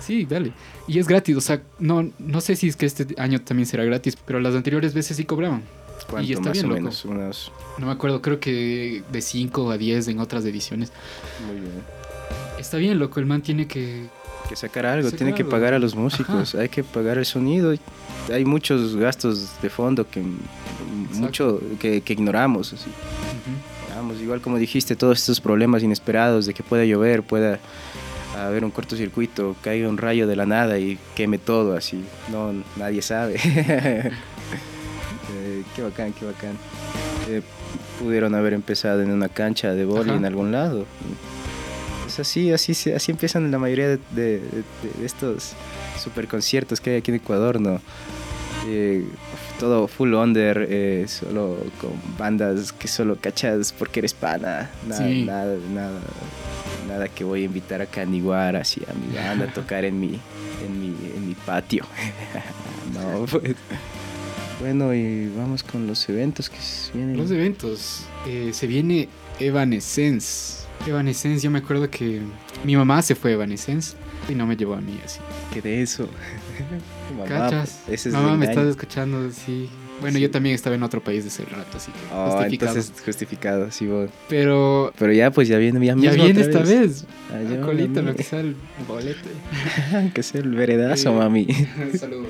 Sí, 0.00 0.26
dale. 0.28 0.52
Y 0.88 0.98
es 0.98 1.06
gratis, 1.06 1.36
o 1.36 1.40
sea, 1.40 1.62
no, 1.78 2.10
no 2.18 2.40
sé 2.40 2.56
si 2.56 2.68
es 2.68 2.76
que 2.76 2.86
este 2.86 3.06
año 3.18 3.40
también 3.42 3.66
será 3.66 3.84
gratis, 3.84 4.16
pero 4.26 4.40
las 4.40 4.54
anteriores 4.54 4.92
veces 4.92 5.16
sí 5.16 5.24
cobraban. 5.24 5.62
¿Cuánto 6.08 6.32
está 6.32 6.40
más 6.48 6.52
bien, 6.52 6.64
o 6.64 6.68
loco. 6.68 6.80
menos? 6.80 7.04
Unos... 7.04 7.52
No 7.78 7.86
me 7.86 7.92
acuerdo, 7.92 8.20
creo 8.22 8.40
que 8.40 9.02
de 9.10 9.20
5 9.20 9.70
a 9.70 9.78
10 9.78 10.08
en 10.08 10.18
otras 10.20 10.44
ediciones. 10.44 10.92
Muy 11.46 11.60
bien. 11.60 11.72
Está 12.58 12.76
bien, 12.76 12.98
loco, 12.98 13.20
el 13.20 13.26
man 13.26 13.42
tiene 13.42 13.66
que... 13.66 14.06
que 14.48 14.56
sacar 14.56 14.86
algo, 14.86 15.08
Sacar 15.08 15.18
tiene 15.18 15.34
que 15.34 15.42
algo. 15.42 15.50
pagar 15.50 15.74
a 15.74 15.78
los 15.78 15.94
músicos, 15.94 16.54
hay 16.54 16.68
que 16.68 16.84
pagar 16.84 17.18
el 17.18 17.24
sonido. 17.26 17.74
Hay 18.32 18.44
muchos 18.44 18.96
gastos 18.96 19.50
de 19.62 19.70
fondo 19.70 20.08
que 20.08 20.22
mucho 21.14 21.60
que, 21.78 22.00
que 22.02 22.12
ignoramos. 22.12 22.72
así. 22.72 22.88
Ujú. 22.90 23.96
Vamos, 23.96 24.20
igual 24.20 24.40
como 24.40 24.58
dijiste, 24.58 24.96
todos 24.96 25.18
estos 25.18 25.40
problemas 25.40 25.82
inesperados 25.82 26.46
de 26.46 26.54
que 26.54 26.62
pueda 26.62 26.84
llover, 26.84 27.22
pueda 27.22 27.58
haber 28.38 28.64
un 28.64 28.70
cortocircuito, 28.70 29.56
caiga 29.62 29.88
un 29.88 29.98
rayo 29.98 30.26
de 30.26 30.36
la 30.36 30.46
nada 30.46 30.78
y 30.78 30.98
queme 31.14 31.38
todo 31.38 31.76
así. 31.76 32.02
No, 32.30 32.52
nadie 32.76 33.02
sabe. 33.02 33.38
Qué 35.76 35.82
bacán, 35.82 36.12
qué 36.12 36.24
bacán. 36.26 36.56
Eh, 37.28 37.42
pudieron 38.00 38.34
haber 38.34 38.52
empezado 38.54 39.02
en 39.02 39.10
una 39.10 39.28
cancha 39.28 39.72
de 39.72 39.84
boli 39.84 40.10
Ajá. 40.10 40.18
en 40.18 40.24
algún 40.24 40.52
lado. 40.52 40.84
Es 42.06 42.18
así, 42.18 42.50
así, 42.52 42.72
así 42.92 43.12
empiezan 43.12 43.50
la 43.50 43.58
mayoría 43.58 43.88
de, 43.88 43.98
de- 44.10 44.40
de- 44.40 44.98
de 44.98 45.06
estos 45.06 45.52
super 46.02 46.26
conciertos 46.26 46.80
que 46.80 46.90
hay 46.90 46.96
aquí 46.96 47.10
en 47.12 47.16
Ecuador, 47.18 47.60
¿no? 47.60 47.80
Eh, 48.66 49.06
todo 49.58 49.86
full 49.88 50.12
under, 50.14 50.66
eh, 50.68 51.06
solo 51.08 51.56
con 51.80 51.92
bandas 52.18 52.72
que 52.72 52.88
solo 52.88 53.16
cachas 53.16 53.72
porque 53.72 54.00
eres 54.00 54.12
pana. 54.12 54.70
Nada, 54.88 55.06
Sí. 55.06 55.22
nada, 55.24 55.56
nada, 55.72 56.00
nada 56.88 57.08
que 57.08 57.22
voy 57.24 57.42
a 57.42 57.44
invitar 57.44 57.80
a 57.80 57.86
Caniguar 57.86 58.56
así 58.56 58.82
a 58.88 58.92
mi 58.94 59.14
banda 59.16 59.46
a 59.46 59.52
tocar 59.54 59.84
en 59.84 59.98
mi, 60.00 60.18
en 60.66 60.80
mi, 60.80 60.88
en 61.16 61.28
mi 61.28 61.34
patio. 61.34 61.86
no, 62.94 63.24
pues. 63.26 63.54
Bueno, 64.60 64.92
y 64.94 65.28
vamos 65.36 65.62
con 65.62 65.86
los 65.86 66.06
eventos 66.08 66.50
que 66.50 66.58
se 66.58 66.92
vienen. 66.92 67.16
Los 67.16 67.30
eventos. 67.30 68.04
eh, 68.26 68.50
se 68.52 68.66
viene 68.66 69.08
Evanescence. 69.38 70.60
Evanescence, 70.86 71.42
yo 71.44 71.50
me 71.50 71.58
acuerdo 71.58 71.90
que 71.90 72.20
mi 72.64 72.76
mamá 72.76 73.02
se 73.02 73.14
fue 73.14 73.30
a 73.32 73.34
Evanescence 73.34 73.96
y 74.28 74.34
no 74.34 74.46
me 74.46 74.56
llevó 74.56 74.74
a 74.74 74.80
mí 74.80 74.98
así. 75.04 75.20
¿Qué 75.52 75.60
de 75.62 75.82
eso? 75.82 76.08
Mamá, 77.18 77.24
¿Cachas? 77.28 77.80
ese 77.88 78.08
es 78.10 78.14
mamá, 78.14 78.36
me 78.36 78.46
estás 78.46 78.66
escuchando, 78.66 79.30
sí. 79.30 79.68
Bueno, 80.00 80.16
Sí. 80.16 80.22
yo 80.22 80.30
también 80.30 80.54
estaba 80.54 80.76
en 80.76 80.82
otro 80.82 81.02
país 81.02 81.24
de 81.24 81.28
ese 81.28 81.44
rato, 81.44 81.76
así 81.76 81.90
que 81.92 81.98
Oh, 82.14 82.30
justificado. 82.30 82.72
entonces 82.72 83.02
justificado, 83.04 83.70
sí, 83.70 83.86
vos. 83.86 84.08
Pero 84.30 84.92
Pero 84.98 85.12
ya, 85.12 85.30
pues 85.30 85.48
ya 85.48 85.58
viene, 85.58 85.78
ya, 85.84 85.92
ya 85.92 85.96
mismo 85.96 86.24
viene 86.24 86.42
otra 86.44 86.60
esta 86.62 86.74
vez. 86.74 87.04
Ah, 87.30 87.42
ya, 87.42 87.60
colita, 87.60 88.00
mami. 88.00 88.06
lo 88.06 88.16
que 88.16 88.22
sea 88.22 88.40
el 88.40 88.56
bolete. 88.88 89.28
que 90.14 90.22
sea 90.22 90.40
el 90.40 90.54
veredazo, 90.54 91.10
Eh, 91.12 91.14
mami. 91.18 91.46
Saludos. 91.98 92.28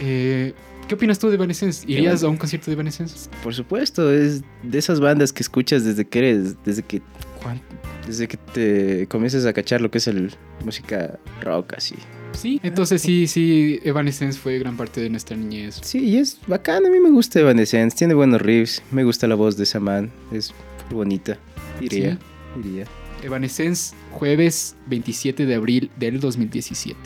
Eh, 0.00 0.54
¿Qué 0.88 0.94
opinas 0.94 1.18
tú 1.18 1.28
de 1.28 1.36
Evanescence? 1.36 1.84
¿Irías 1.90 2.22
a 2.22 2.28
un 2.28 2.36
concierto 2.36 2.66
de 2.66 2.74
Evanescence? 2.74 3.30
Por 3.42 3.54
supuesto, 3.54 4.12
es 4.12 4.42
de 4.62 4.78
esas 4.78 5.00
bandas 5.00 5.32
que 5.32 5.42
escuchas 5.42 5.84
desde 5.84 6.04
que 6.04 6.18
eres, 6.18 6.62
desde 6.64 6.82
que, 6.82 7.00
¿cuán- 7.42 7.60
desde 8.06 8.28
que 8.28 8.36
te 8.36 9.06
comienzas 9.08 9.46
a 9.46 9.52
cachar 9.54 9.80
lo 9.80 9.90
que 9.90 9.96
es 9.98 10.06
el 10.08 10.34
música 10.64 11.18
rock, 11.40 11.72
así. 11.76 11.94
Sí. 12.32 12.60
Entonces 12.62 13.00
sí, 13.00 13.26
sí, 13.28 13.80
Evanescence 13.84 14.38
fue 14.38 14.58
gran 14.58 14.76
parte 14.76 15.00
de 15.00 15.08
nuestra 15.08 15.36
niñez. 15.36 15.80
Sí, 15.82 16.00
y 16.00 16.18
es 16.18 16.38
bacán, 16.46 16.84
a 16.84 16.90
mí 16.90 17.00
me 17.00 17.10
gusta 17.10 17.40
Evanescence, 17.40 17.96
tiene 17.96 18.12
buenos 18.12 18.42
riffs, 18.42 18.82
me 18.90 19.04
gusta 19.04 19.26
la 19.26 19.36
voz 19.36 19.56
de 19.56 19.62
esa 19.62 19.80
man, 19.80 20.10
es 20.32 20.52
bonita, 20.90 21.38
diría, 21.80 22.18
diría. 22.62 22.84
Evanescence, 23.22 23.94
jueves 24.10 24.76
27 24.88 25.46
de 25.46 25.54
abril 25.54 25.90
del 25.96 26.20
2017. 26.20 26.98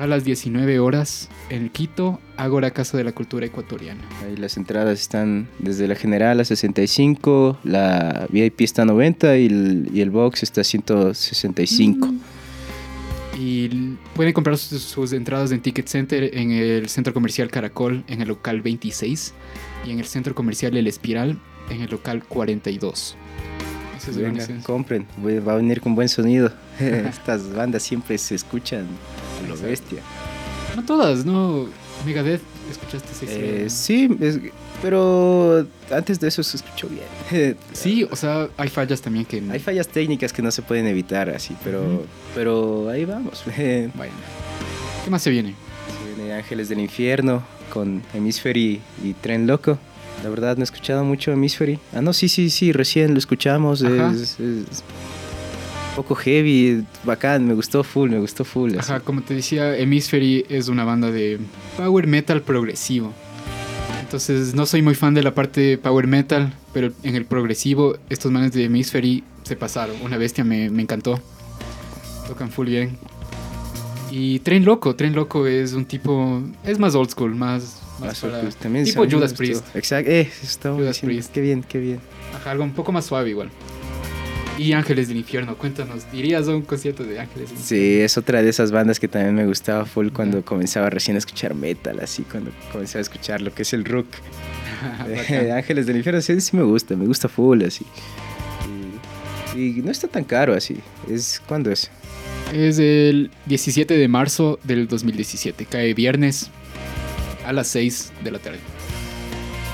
A 0.00 0.06
las 0.06 0.24
19 0.24 0.78
horas 0.78 1.28
en 1.48 1.70
Quito, 1.70 2.20
Ágora 2.36 2.70
Casa 2.70 2.98
de 2.98 3.04
la 3.04 3.12
Cultura 3.12 3.46
Ecuatoriana. 3.46 4.02
Ahí 4.26 4.36
las 4.36 4.58
entradas 4.58 5.00
están 5.00 5.48
desde 5.58 5.88
la 5.88 5.94
general 5.94 6.38
a 6.40 6.44
65, 6.44 7.58
la 7.64 8.26
VIP 8.30 8.60
está 8.60 8.82
a 8.82 8.84
90 8.84 9.38
y 9.38 9.46
el, 9.46 9.88
y 9.94 10.00
el 10.02 10.10
box 10.10 10.42
está 10.42 10.60
a 10.60 10.64
165. 10.64 12.12
Y 13.38 13.66
l- 13.66 13.96
pueden 14.14 14.34
comprar 14.34 14.58
sus, 14.58 14.82
sus 14.82 15.12
entradas 15.14 15.50
en 15.52 15.60
Ticket 15.60 15.86
Center 15.88 16.30
en 16.36 16.50
el 16.50 16.88
Centro 16.90 17.14
Comercial 17.14 17.50
Caracol 17.50 18.04
en 18.06 18.20
el 18.20 18.28
local 18.28 18.60
26 18.60 19.32
y 19.86 19.90
en 19.92 19.98
el 19.98 20.04
Centro 20.04 20.34
Comercial 20.34 20.76
El 20.76 20.86
Espiral 20.88 21.38
en 21.70 21.80
el 21.80 21.90
local 21.90 22.22
42. 22.28 23.16
Eso 23.96 24.10
es 24.10 24.16
Venga, 24.18 24.46
compren, 24.62 25.06
va 25.24 25.54
a 25.54 25.56
venir 25.56 25.80
con 25.80 25.94
buen 25.94 26.08
sonido. 26.10 26.52
Estas 26.80 27.50
bandas 27.54 27.82
siempre 27.82 28.18
se 28.18 28.34
escuchan 28.34 28.86
lo 29.46 29.54
Exacto. 29.54 29.70
bestia. 29.70 30.02
No 30.76 30.84
todas, 30.84 31.24
no. 31.24 31.66
Megadeth, 32.04 32.42
¿escuchaste 32.70 33.08
ese? 33.12 33.64
Eh, 33.64 33.70
sí, 33.70 34.08
es- 34.20 34.38
pero 34.82 35.66
antes 35.90 36.20
de 36.20 36.28
eso 36.28 36.42
se 36.42 36.58
escuchó 36.58 36.88
bien. 36.88 37.56
Sí, 37.72 38.04
o 38.10 38.14
sea, 38.16 38.48
hay 38.58 38.68
fallas 38.68 39.00
también 39.00 39.24
que... 39.24 39.42
Hay 39.50 39.58
fallas 39.58 39.88
técnicas 39.88 40.32
que 40.32 40.42
no 40.42 40.50
se 40.50 40.60
pueden 40.62 40.86
evitar 40.86 41.30
así, 41.30 41.56
pero, 41.64 42.04
pero 42.34 42.88
ahí 42.90 43.04
vamos. 43.06 43.42
Se 43.44 43.90
Bueno. 43.94 44.12
¿Qué 45.04 45.10
más 45.10 45.22
se 45.22 45.30
viene? 45.30 45.54
viene 46.16 46.34
Ángeles 46.34 46.68
del 46.68 46.80
Infierno 46.80 47.42
con 47.72 48.02
Hemisfery 48.14 48.80
y 49.02 49.12
Tren 49.14 49.46
Loco. 49.46 49.78
La 50.22 50.30
verdad 50.30 50.56
no 50.56 50.62
he 50.62 50.64
escuchado 50.64 51.04
mucho 51.04 51.30
Hemisfery. 51.32 51.78
Ah, 51.94 52.00
no, 52.02 52.12
sí, 52.12 52.28
sí, 52.28 52.50
sí, 52.50 52.72
recién 52.72 53.12
lo 53.12 53.18
escuchamos. 53.18 53.82
Ajá. 53.82 54.12
Es, 54.12 54.36
poco 55.96 56.14
heavy, 56.14 56.84
bacán, 57.04 57.46
me 57.48 57.54
gustó 57.54 57.82
full, 57.82 58.10
me 58.10 58.18
gustó 58.18 58.44
full. 58.44 58.70
así. 58.72 58.78
Ajá, 58.92 59.00
como 59.00 59.22
te 59.22 59.34
decía, 59.34 59.76
Hemisfery 59.76 60.44
es 60.48 60.68
una 60.68 60.84
banda 60.84 61.10
de 61.10 61.38
power 61.76 62.06
metal 62.06 62.42
progresivo. 62.42 63.12
Entonces, 64.00 64.54
no 64.54 64.66
soy 64.66 64.82
muy 64.82 64.94
fan 64.94 65.14
de 65.14 65.22
la 65.22 65.34
parte 65.34 65.78
power 65.78 66.06
metal, 66.06 66.52
pero 66.72 66.92
en 67.02 67.16
el 67.16 67.24
progresivo, 67.24 67.96
estos 68.10 68.30
manes 68.30 68.52
de 68.52 68.64
Hemisfery 68.64 69.24
se 69.42 69.56
pasaron. 69.56 69.96
Una 70.02 70.16
bestia 70.16 70.44
me, 70.44 70.70
me 70.70 70.82
encantó. 70.82 71.20
Tocan 72.28 72.50
full 72.50 72.68
bien. 72.68 72.96
Y 74.10 74.38
Tren 74.40 74.64
Loco, 74.64 74.94
Tren 74.94 75.14
Loco 75.14 75.46
es 75.48 75.72
un 75.72 75.84
tipo. 75.84 76.40
Es 76.64 76.78
más 76.78 76.94
old 76.94 77.10
school, 77.10 77.34
más. 77.34 77.80
más 77.98 78.08
Más 78.08 78.20
para- 78.20 78.48
También 78.50 78.84
tipo 78.84 79.04
Judas. 79.08 79.34
Priest. 79.34 79.64
Exacto, 79.74 80.10
eh, 80.10 80.26
Judas 80.26 80.60
diciendo, 80.62 80.96
Priest. 81.02 81.32
Qué 81.32 81.40
bien, 81.40 81.64
qué 81.68 81.78
bien. 81.80 82.00
Ajá, 82.34 82.52
algo 82.52 82.62
un 82.62 82.72
poco 82.72 82.92
más 82.92 83.06
suave 83.06 83.30
igual. 83.30 83.50
Y 84.58 84.72
Ángeles 84.72 85.08
del 85.08 85.18
Infierno, 85.18 85.56
cuéntanos, 85.56 86.06
¿irías 86.12 86.48
a 86.48 86.54
un 86.54 86.62
concierto 86.62 87.04
de 87.04 87.20
Ángeles 87.20 87.50
del 87.50 87.58
Sí, 87.58 88.00
es 88.00 88.16
otra 88.16 88.42
de 88.42 88.48
esas 88.48 88.72
bandas 88.72 88.98
que 88.98 89.06
también 89.06 89.34
me 89.34 89.46
gustaba 89.46 89.84
full 89.84 90.08
cuando 90.08 90.42
comenzaba 90.42 90.88
recién 90.88 91.16
a 91.16 91.18
escuchar 91.18 91.54
metal, 91.54 92.00
así, 92.00 92.22
cuando 92.22 92.50
comenzaba 92.72 93.00
a 93.00 93.02
escuchar 93.02 93.42
lo 93.42 93.52
que 93.52 93.62
es 93.62 93.72
el 93.72 93.84
rock. 93.84 94.06
Infierno? 94.06 95.48
Eh. 95.48 95.52
Ángeles 95.52 95.86
del 95.86 95.96
Infierno, 95.96 96.20
sí, 96.20 96.40
sí 96.40 96.56
me 96.56 96.62
gusta, 96.62 96.96
me 96.96 97.06
gusta 97.06 97.28
full, 97.28 97.62
así. 97.64 97.84
Y 99.54 99.80
no 99.82 99.90
está 99.90 100.06
tan 100.06 100.24
caro 100.24 100.54
así. 100.54 100.76
Es 101.10 101.40
¿Cuándo 101.46 101.70
es? 101.70 101.90
Es 102.52 102.78
el 102.78 103.30
17 103.46 103.96
de 103.96 104.08
marzo 104.08 104.58
del 104.64 104.86
2017. 104.86 105.64
Cae 105.64 105.94
viernes 105.94 106.50
a 107.46 107.52
las 107.52 107.68
6 107.68 108.12
de 108.22 108.30
la 108.30 108.38
tarde. 108.38 108.58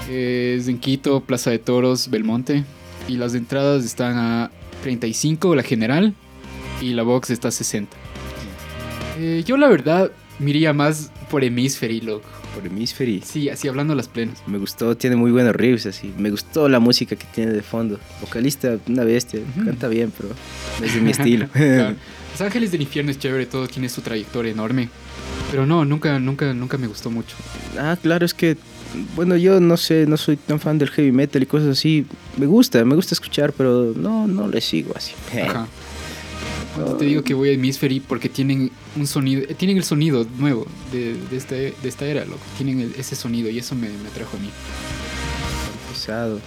Es 0.08 0.68
en 0.68 0.78
Quito, 0.78 1.20
Plaza 1.20 1.50
de 1.50 1.58
Toros, 1.58 2.08
Belmonte. 2.10 2.64
Y 3.08 3.16
las 3.16 3.34
entradas 3.34 3.84
están 3.84 4.16
a 4.16 4.50
35 4.82 5.54
la 5.54 5.62
general 5.62 6.14
y 6.80 6.92
la 6.92 7.02
box 7.02 7.30
está 7.30 7.48
a 7.48 7.50
60. 7.50 7.96
Eh, 9.18 9.42
yo 9.46 9.56
la 9.56 9.68
verdad 9.68 10.10
miría 10.38 10.72
más 10.72 11.10
por 11.30 11.44
Hemisphere, 11.44 12.00
loco. 12.02 12.28
Por 12.54 12.66
Hemisphere. 12.66 13.20
Sí, 13.24 13.48
así 13.48 13.68
hablando 13.68 13.94
las 13.94 14.08
plenas. 14.08 14.42
Me 14.46 14.58
gustó, 14.58 14.96
tiene 14.96 15.16
muy 15.16 15.30
buenos 15.30 15.54
riffs 15.56 15.86
así. 15.86 16.12
Me 16.18 16.30
gustó 16.30 16.68
la 16.68 16.80
música 16.80 17.16
que 17.16 17.26
tiene 17.32 17.52
de 17.52 17.62
fondo. 17.62 17.98
Vocalista, 18.20 18.76
una 18.88 19.04
bestia. 19.04 19.40
Canta 19.64 19.88
bien, 19.88 20.12
pero 20.16 20.34
no 20.78 20.86
es 20.86 20.94
de 20.94 21.00
mi 21.00 21.10
estilo. 21.12 21.48
Claro. 21.52 21.96
Los 22.32 22.40
Ángeles 22.40 22.72
del 22.72 22.80
Infierno 22.80 23.10
es 23.10 23.18
chévere, 23.18 23.44
todo 23.44 23.68
tiene 23.68 23.90
su 23.90 24.00
trayectoria 24.00 24.52
enorme. 24.52 24.88
Pero 25.50 25.66
no, 25.66 25.84
nunca, 25.84 26.18
nunca, 26.18 26.54
nunca 26.54 26.78
me 26.78 26.86
gustó 26.86 27.10
mucho. 27.10 27.36
Ah, 27.78 27.98
claro, 28.00 28.24
es 28.24 28.32
que, 28.32 28.56
bueno, 29.16 29.36
yo 29.36 29.60
no 29.60 29.76
sé, 29.76 30.06
no 30.06 30.16
soy 30.16 30.36
tan 30.36 30.60
fan 30.60 30.78
del 30.78 30.90
heavy 30.90 31.12
metal 31.12 31.42
y 31.42 31.46
cosas 31.46 31.68
así. 31.68 32.06
Me 32.36 32.46
gusta, 32.46 32.84
me 32.84 32.94
gusta 32.94 33.14
escuchar, 33.14 33.52
pero 33.52 33.92
no, 33.96 34.26
no 34.26 34.48
le 34.48 34.60
sigo 34.60 34.92
así. 34.96 35.12
Ajá. 35.40 35.66
Cuando 36.74 36.96
te 36.96 37.04
digo 37.04 37.22
que 37.22 37.34
voy 37.34 37.50
a 37.50 37.52
Hemisphere 37.52 38.00
porque 38.08 38.28
tienen 38.30 38.70
un 38.96 39.06
sonido, 39.06 39.42
eh, 39.42 39.54
tienen 39.54 39.76
el 39.76 39.84
sonido 39.84 40.26
nuevo 40.38 40.66
de, 40.90 41.14
de, 41.30 41.36
este, 41.36 41.74
de 41.82 41.88
esta 41.88 42.06
era, 42.06 42.24
loco. 42.24 42.40
Tienen 42.56 42.80
el- 42.80 42.94
ese 42.98 43.14
sonido 43.14 43.50
y 43.50 43.58
eso 43.58 43.74
me, 43.74 43.88
me 43.90 44.08
atrajo 44.08 44.36
a 44.36 44.40
mí. 44.40 44.48
Pesado. 45.90 46.40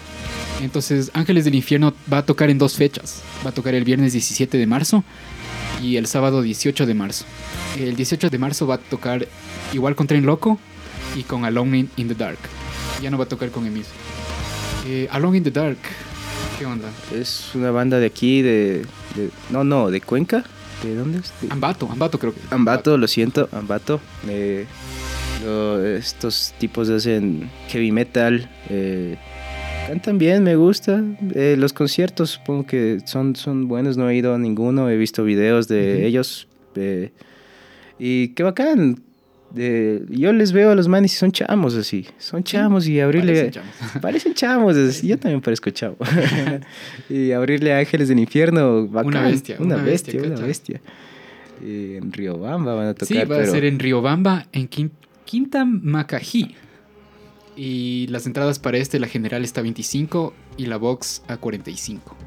Entonces, 0.61 1.11
Ángeles 1.13 1.45
del 1.45 1.55
Infierno 1.55 1.93
va 2.11 2.19
a 2.19 2.25
tocar 2.25 2.49
en 2.49 2.57
dos 2.57 2.75
fechas. 2.75 3.21
Va 3.45 3.49
a 3.49 3.53
tocar 3.53 3.75
el 3.75 3.83
viernes 3.83 4.13
17 4.13 4.57
de 4.57 4.65
marzo 4.67 5.03
y 5.83 5.97
el 5.97 6.07
sábado 6.07 6.41
18 6.41 6.85
de 6.85 6.93
marzo. 6.93 7.25
El 7.79 7.95
18 7.95 8.29
de 8.29 8.37
marzo 8.39 8.65
va 8.65 8.75
a 8.75 8.77
tocar 8.79 9.27
igual 9.73 9.95
con 9.95 10.07
Tren 10.07 10.25
Loco 10.25 10.59
y 11.15 11.23
con 11.23 11.45
Alone 11.45 11.87
in, 11.95 12.07
the 12.07 12.15
Dark. 12.15 12.37
Ya 13.01 13.09
no 13.09 13.17
va 13.17 13.23
a 13.25 13.27
tocar 13.27 13.49
con 13.49 13.65
Emis. 13.65 13.87
Eh, 14.87 15.07
Alone 15.11 15.37
in 15.37 15.43
the 15.43 15.51
Dark. 15.51 15.77
¿Qué 16.59 16.65
onda? 16.65 16.89
Es 17.13 17.51
una 17.55 17.71
banda 17.71 17.99
de 17.99 18.05
aquí, 18.05 18.41
de, 18.41 18.85
de- 19.15 19.29
No, 19.49 19.63
no, 19.63 19.89
de 19.91 20.01
Cuenca. 20.01 20.43
¿De 20.83 20.95
dónde 20.95 21.19
es? 21.19 21.33
De- 21.41 21.47
Ambato, 21.51 21.89
Ambato 21.91 22.19
creo 22.19 22.33
que. 22.33 22.39
Ambato, 22.51 22.97
lo 22.97 23.07
siento, 23.07 23.49
Ambato. 23.51 23.99
Eh, 24.27 24.65
lo- 25.43 25.83
estos 25.85 26.53
tipos 26.59 26.89
hacen 26.89 27.49
heavy 27.69 27.91
metal. 27.91 28.49
eh, 28.69 29.17
cantan 29.87 30.17
bien, 30.17 30.43
me 30.43 30.55
gusta. 30.55 31.03
Eh, 31.33 31.55
los 31.57 31.73
conciertos 31.73 32.31
supongo 32.31 32.65
que 32.65 32.99
son, 33.05 33.35
son 33.35 33.67
buenos, 33.67 33.97
no 33.97 34.09
he 34.09 34.15
ido 34.15 34.33
a 34.33 34.37
ninguno. 34.37 34.89
He 34.89 34.97
visto 34.97 35.23
videos 35.23 35.67
de 35.67 36.05
ellos. 36.05 36.47
eh, 36.75 37.11
y 37.99 38.29
qué 38.29 38.43
bacán. 38.43 39.01
Eh, 39.57 40.05
yo 40.09 40.33
les 40.33 40.51
veo 40.51 40.71
a 40.71 40.75
los 40.75 40.87
manes 40.87 41.13
y 41.13 41.17
son 41.17 41.31
chamos 41.31 41.75
así. 41.75 42.05
Son 42.17 42.43
chamos 42.43 42.87
y 42.87 42.99
abrirle... 42.99 43.33
Parecen 43.33 43.51
chamos. 43.51 43.75
Parecen 44.01 44.33
chamos, 44.33 44.75
es- 44.77 45.01
yo 45.01 45.17
también 45.17 45.41
parezco 45.41 45.69
chavo. 45.69 45.97
y 47.09 47.31
abrirle 47.31 47.73
a 47.73 47.79
Ángeles 47.79 48.09
del 48.09 48.19
Infierno, 48.19 48.87
bacán. 48.87 49.07
Una 49.07 49.21
bestia, 49.23 49.55
Una, 49.59 49.75
bestia, 49.77 50.13
bestia, 50.19 50.35
una 50.37 50.45
bestia. 50.45 50.81
Y 51.65 51.95
en 51.95 52.11
Riobamba 52.11 52.73
van 52.73 52.87
a 52.87 52.93
tocar, 52.93 53.07
Sí, 53.07 53.13
va 53.15 53.25
pero 53.37 53.41
a 53.41 53.45
ser 53.45 53.63
en 53.65 53.79
Riobamba, 53.79 54.47
en 54.51 54.69
Quin- 54.69 54.91
Quinta 55.23 55.63
Macají. 55.65 56.53
Y 57.55 58.07
las 58.09 58.25
entradas 58.27 58.59
para 58.59 58.77
este, 58.77 58.99
la 58.99 59.07
general 59.07 59.45
está 59.45 59.61
a 59.61 59.63
25 59.63 60.33
y 60.57 60.65
la 60.65 60.75
box 60.75 61.23
a 61.29 61.37
45. 61.37 62.17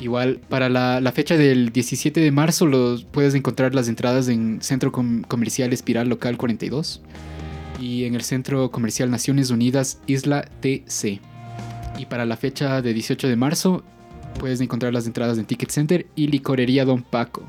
Igual, 0.00 0.40
para 0.48 0.68
la, 0.70 1.00
la 1.00 1.12
fecha 1.12 1.36
del 1.36 1.72
17 1.72 2.20
de 2.20 2.30
marzo 2.32 2.66
los, 2.66 3.04
puedes 3.04 3.34
encontrar 3.34 3.74
las 3.74 3.86
entradas 3.88 4.28
en 4.28 4.62
Centro 4.62 4.92
Com- 4.92 5.22
Comercial 5.22 5.72
Espiral 5.72 6.08
Local 6.08 6.36
42 6.38 7.02
y 7.80 8.04
en 8.04 8.14
el 8.14 8.22
Centro 8.22 8.70
Comercial 8.70 9.10
Naciones 9.10 9.50
Unidas 9.50 10.00
Isla 10.06 10.48
TC. 10.60 11.20
Y 11.98 12.06
para 12.08 12.24
la 12.24 12.36
fecha 12.38 12.80
de 12.80 12.94
18 12.94 13.28
de 13.28 13.36
marzo 13.36 13.84
puedes 14.38 14.60
encontrar 14.62 14.94
las 14.94 15.06
entradas 15.06 15.36
en 15.36 15.44
Ticket 15.44 15.70
Center 15.70 16.06
y 16.16 16.28
Licorería 16.28 16.84
Don 16.86 17.02
Paco. 17.02 17.42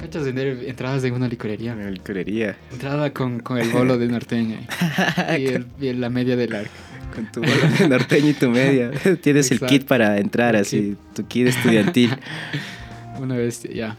¿Cachas 0.00 0.24
vender 0.24 0.64
entradas 0.66 1.04
en 1.04 1.12
una 1.14 1.28
licorería? 1.28 1.72
en 1.72 1.84
la 1.84 1.90
licorería. 1.90 2.56
Entrada 2.72 3.12
con, 3.12 3.40
con 3.40 3.58
el 3.58 3.68
bolo 3.70 3.98
de 3.98 4.08
norteña 4.08 4.60
y, 5.38 5.46
el- 5.46 5.66
y 5.80 5.92
la 5.92 6.08
media 6.08 6.36
del 6.36 6.54
arco. 6.54 6.70
Con 7.16 7.26
tu 7.32 7.40
norteño 7.88 8.28
y 8.30 8.34
tu 8.34 8.48
media. 8.50 8.92
Tienes 9.22 9.50
el 9.50 9.58
kit 9.60 9.84
para 9.86 10.18
entrar, 10.18 10.54
El 10.54 10.60
así, 10.62 10.96
tu 11.14 11.26
kit 11.26 11.48
estudiantil. 11.48 12.16
Una 13.18 13.34
bestia, 13.36 13.70
ya. 13.72 13.96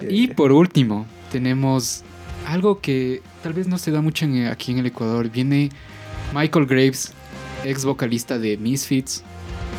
Eh, 0.00 0.08
Y 0.10 0.28
por 0.28 0.52
último, 0.52 1.04
tenemos 1.32 2.02
algo 2.46 2.80
que 2.80 3.20
tal 3.42 3.52
vez 3.52 3.66
no 3.66 3.76
se 3.76 3.90
da 3.90 4.00
mucho 4.00 4.24
en- 4.24 4.46
aquí 4.46 4.72
en 4.72 4.78
el 4.78 4.86
Ecuador. 4.86 5.28
Viene 5.30 5.70
Michael 6.34 6.66
Graves, 6.66 7.12
ex 7.64 7.84
vocalista 7.84 8.38
de 8.38 8.56
Misfits 8.56 9.22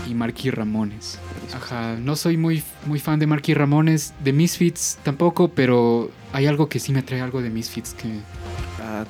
y 0.07 0.13
Marquis 0.13 0.53
Ramones. 0.53 1.17
Ajá, 1.53 1.95
no 1.99 2.15
soy 2.15 2.37
muy, 2.37 2.61
muy 2.85 2.99
fan 2.99 3.19
de 3.19 3.27
Marquis 3.27 3.55
Ramones, 3.57 4.13
de 4.23 4.31
Misfits 4.33 4.99
tampoco, 5.03 5.49
pero 5.49 6.11
hay 6.33 6.45
algo 6.45 6.69
que 6.69 6.79
sí 6.79 6.91
me 6.93 7.01
trae 7.03 7.21
algo 7.21 7.41
de 7.41 7.49
Misfits 7.49 7.93
que, 7.93 8.07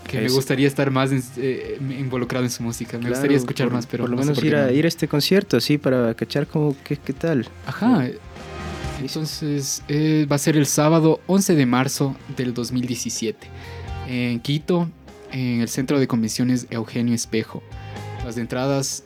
que 0.07 0.21
me 0.21 0.29
gustaría 0.29 0.67
estar 0.67 0.91
más 0.91 1.11
en- 1.11 1.23
eh, 1.37 1.77
involucrado 1.99 2.45
en 2.45 2.51
su 2.51 2.63
música. 2.63 2.93
Me 2.97 3.01
claro, 3.01 3.15
gustaría 3.15 3.37
escuchar 3.37 3.67
por- 3.67 3.75
más, 3.75 3.85
pero 3.87 4.03
Por 4.03 4.09
lo 4.11 4.15
no 4.17 4.21
menos 4.23 4.37
por 4.37 4.45
ir 4.45 4.55
a, 4.55 4.65
no. 4.67 4.71
ir 4.71 4.85
a 4.85 4.87
este 4.87 5.07
concierto, 5.07 5.57
así, 5.57 5.77
para 5.77 6.13
cachar 6.13 6.47
como, 6.47 6.75
qué, 6.83 6.97
qué 6.97 7.13
tal. 7.13 7.47
Ajá. 7.65 8.07
Entonces 9.01 9.81
eh, 9.87 10.27
va 10.31 10.35
a 10.35 10.39
ser 10.39 10.57
el 10.57 10.65
sábado 10.65 11.21
11 11.27 11.55
de 11.55 11.65
marzo 11.65 12.15
del 12.37 12.53
2017 12.53 13.47
en 14.07 14.39
Quito, 14.39 14.89
en 15.31 15.61
el 15.61 15.69
centro 15.69 15.99
de 15.99 16.07
convenciones 16.07 16.67
Eugenio 16.69 17.15
Espejo. 17.15 17.63
Las 18.25 18.37
entradas, 18.37 19.03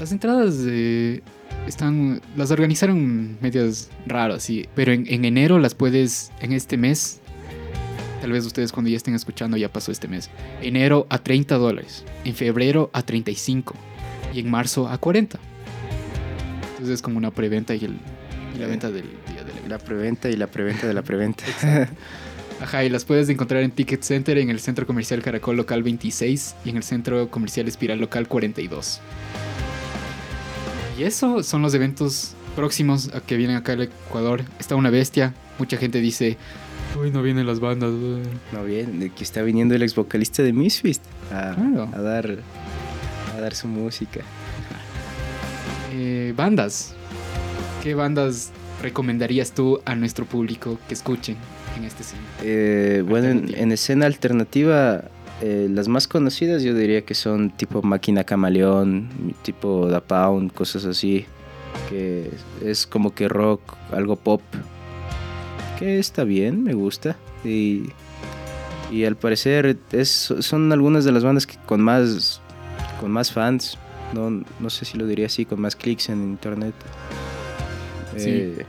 las 0.00 0.12
entradas 0.12 0.54
eh, 0.66 1.20
están, 1.66 2.22
las 2.36 2.50
organizaron 2.50 3.36
medias 3.42 3.90
raras, 4.06 4.42
sí, 4.44 4.66
pero 4.74 4.92
en, 4.92 5.06
en 5.08 5.24
enero 5.24 5.58
las 5.58 5.74
puedes, 5.74 6.30
en 6.40 6.52
este 6.52 6.76
mes, 6.78 7.20
tal 8.24 8.32
vez 8.32 8.46
ustedes 8.46 8.72
cuando 8.72 8.88
ya 8.88 8.96
estén 8.96 9.14
escuchando 9.14 9.58
ya 9.58 9.70
pasó 9.70 9.92
este 9.92 10.08
mes, 10.08 10.30
enero 10.62 11.06
a 11.10 11.18
30 11.18 11.58
dólares, 11.58 12.06
en 12.24 12.34
febrero 12.34 12.88
a 12.94 13.02
35 13.02 13.74
y 14.32 14.40
en 14.40 14.50
marzo 14.50 14.88
a 14.88 14.96
40. 14.96 15.38
Entonces 16.70 16.94
es 16.94 17.02
como 17.02 17.18
una 17.18 17.30
preventa 17.30 17.74
y, 17.74 17.84
el, 17.84 17.98
y 18.54 18.58
la 18.60 18.64
Eh, 18.64 18.68
venta 18.70 18.90
del 18.90 19.10
día 19.28 19.44
del 19.44 19.50
evento. 19.50 19.68
La 19.68 19.76
preventa 19.78 20.30
y 20.30 20.36
la 20.36 20.46
preventa 20.46 20.86
de 20.86 20.94
la 20.94 21.02
preventa. 21.02 21.44
Ajá, 22.62 22.82
y 22.82 22.88
las 22.88 23.04
puedes 23.04 23.28
encontrar 23.28 23.62
en 23.62 23.72
Ticket 23.72 24.00
Center, 24.02 24.38
en 24.38 24.48
el 24.48 24.58
Centro 24.58 24.86
Comercial 24.86 25.20
Caracol 25.20 25.58
Local 25.58 25.82
26 25.82 26.54
y 26.64 26.70
en 26.70 26.78
el 26.78 26.82
Centro 26.82 27.28
Comercial 27.28 27.68
Espiral 27.68 27.98
Local 27.98 28.26
42. 28.26 29.02
Y 30.98 31.02
eso 31.02 31.42
son 31.42 31.60
los 31.60 31.74
eventos 31.74 32.32
próximos 32.56 33.10
a 33.12 33.20
que 33.20 33.36
vienen 33.36 33.56
acá 33.56 33.72
al 33.72 33.82
Ecuador. 33.82 34.44
Está 34.58 34.76
una 34.76 34.88
bestia. 34.88 35.34
Mucha 35.58 35.76
gente 35.76 36.00
dice, 36.00 36.38
uy, 37.00 37.10
no 37.10 37.22
vienen 37.22 37.46
las 37.46 37.60
bandas. 37.60 37.90
uy". 37.90 38.22
No 38.52 38.64
bien, 38.64 39.00
de 39.00 39.10
que 39.10 39.24
está 39.24 39.42
viniendo 39.42 39.74
el 39.74 39.82
ex 39.82 39.94
vocalista 39.94 40.42
de 40.42 40.52
Misfits 40.52 41.00
a, 41.32 41.54
Claro. 41.54 41.88
a 41.94 42.00
dar 42.00 42.38
a 43.36 43.40
dar 43.40 43.54
su 43.54 43.66
música. 43.68 44.20
Eh, 45.92 46.32
bandas. 46.36 46.94
¿Qué 47.82 47.94
bandas 47.94 48.50
recomendarías 48.82 49.52
tú 49.52 49.80
a 49.84 49.94
nuestro 49.94 50.24
público 50.24 50.78
que 50.88 50.94
escuchen 50.94 51.36
en 51.76 51.84
este 51.84 52.02
cine? 52.04 52.22
Eh, 52.42 53.04
bueno, 53.06 53.42
en 53.54 53.72
escena 53.72 54.06
alternativa, 54.06 55.04
eh, 55.42 55.68
las 55.70 55.88
más 55.88 56.08
conocidas 56.08 56.62
yo 56.62 56.74
diría 56.74 57.02
que 57.04 57.14
son 57.14 57.50
tipo 57.50 57.82
Máquina 57.82 58.24
Camaleón, 58.24 59.08
tipo 59.42 59.86
Da 59.88 60.00
Pound, 60.00 60.52
cosas 60.52 60.84
así. 60.84 61.26
Que 61.90 62.30
es 62.64 62.86
como 62.86 63.14
que 63.14 63.28
rock, 63.28 63.60
algo 63.92 64.16
pop. 64.16 64.40
Que 65.78 65.98
está 65.98 66.24
bien, 66.24 66.62
me 66.62 66.74
gusta. 66.74 67.16
Y, 67.44 67.90
y 68.90 69.04
al 69.04 69.16
parecer 69.16 69.76
es, 69.92 70.32
son 70.40 70.72
algunas 70.72 71.04
de 71.04 71.12
las 71.12 71.24
bandas 71.24 71.46
que 71.46 71.56
con 71.66 71.80
más, 71.80 72.40
con 73.00 73.10
más 73.10 73.32
fans. 73.32 73.78
No, 74.12 74.30
no 74.60 74.70
sé 74.70 74.84
si 74.84 74.96
lo 74.96 75.06
diría 75.06 75.26
así, 75.26 75.44
con 75.44 75.60
más 75.60 75.74
clics 75.74 76.08
en 76.08 76.22
internet. 76.22 76.74
Sí. 78.16 78.30
Eh, 78.30 78.66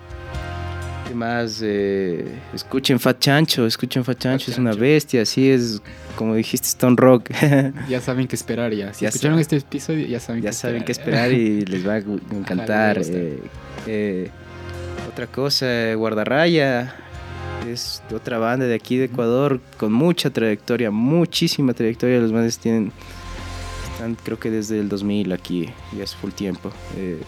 ¿Qué 1.07 1.13
más? 1.13 1.59
Eh, 1.63 2.25
escuchen 2.55 2.99
Fat 2.99 3.19
Chancho, 3.19 3.67
escuchen 3.67 4.03
Fat 4.03 4.17
Chancho, 4.17 4.49
es 4.49 4.57
una 4.57 4.73
bestia, 4.73 5.21
así 5.21 5.51
es, 5.51 5.79
como 6.15 6.33
dijiste, 6.33 6.65
Stone 6.67 6.95
Rock. 6.97 7.29
Ya 7.87 8.01
saben 8.01 8.27
qué 8.27 8.35
esperar 8.35 8.73
ya. 8.73 8.91
Si 8.91 9.03
Ya 9.03 9.09
escucharon 9.09 9.35
saben. 9.35 9.41
este 9.41 9.57
episodio, 9.57 10.07
ya 10.07 10.19
saben 10.19 10.41
ya 10.41 10.49
qué 10.49 10.55
saben 10.55 10.83
qué 10.83 10.91
esperar. 10.93 11.29
esperar 11.31 11.39
y 11.39 11.61
les 11.67 11.87
va 11.87 11.93
a 11.93 11.97
encantar. 12.35 12.99
eh, 13.85 14.31
otra 15.15 15.27
cosa, 15.27 15.93
Guardarraya, 15.93 16.93
es 17.65 18.03
otra 18.13 18.37
banda 18.37 18.65
de 18.65 18.75
aquí 18.75 18.97
de 18.97 19.05
Ecuador 19.05 19.61
con 19.77 19.93
mucha 19.93 20.29
trayectoria, 20.29 20.91
muchísima 20.91 21.73
trayectoria. 21.73 22.19
Los 22.19 22.33
bandes 22.33 22.57
tienen, 22.59 22.91
están 23.93 24.15
creo 24.21 24.37
que 24.37 24.51
desde 24.51 24.77
el 24.77 24.89
2000 24.89 25.31
aquí, 25.31 25.69
ya 25.97 26.03
es 26.03 26.13
full 26.13 26.31
tiempo. 26.31 26.69
Eh, 26.97 27.21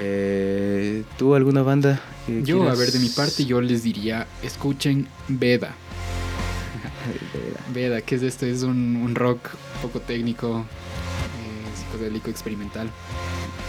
Eh, 0.00 1.04
¿Tú 1.18 1.34
alguna 1.34 1.62
banda? 1.62 2.00
que 2.26 2.42
Yo, 2.42 2.68
a 2.68 2.74
ver, 2.74 2.90
de 2.90 2.98
mi 2.98 3.10
parte, 3.10 3.44
yo 3.44 3.60
les 3.60 3.82
diría, 3.82 4.26
escuchen 4.42 5.06
Veda. 5.28 5.74
Veda, 7.74 8.00
¿qué 8.00 8.14
es 8.14 8.22
esto? 8.22 8.46
Es 8.46 8.62
un, 8.62 8.96
un 8.96 9.14
rock 9.14 9.50
un 9.76 9.82
poco 9.82 10.00
técnico, 10.00 10.64
eh, 10.64 11.76
psicodélico, 11.76 12.30
experimental. 12.30 12.88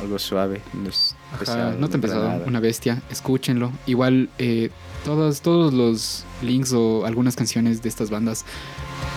Algo 0.01 0.19
suave. 0.19 0.61
No, 0.73 0.89
es 0.89 1.15
Ajá, 1.29 1.39
pesado, 1.39 1.71
no 1.79 1.89
tan 1.89 2.01
para 2.01 2.13
pesado, 2.13 2.29
nada. 2.29 2.43
una 2.45 2.59
bestia, 2.59 3.01
escúchenlo. 3.09 3.71
Igual, 3.85 4.29
eh, 4.37 4.69
todos, 5.03 5.41
todos 5.41 5.73
los 5.73 6.25
links 6.41 6.73
o 6.73 7.05
algunas 7.05 7.35
canciones 7.35 7.81
de 7.81 7.89
estas 7.89 8.09
bandas 8.09 8.45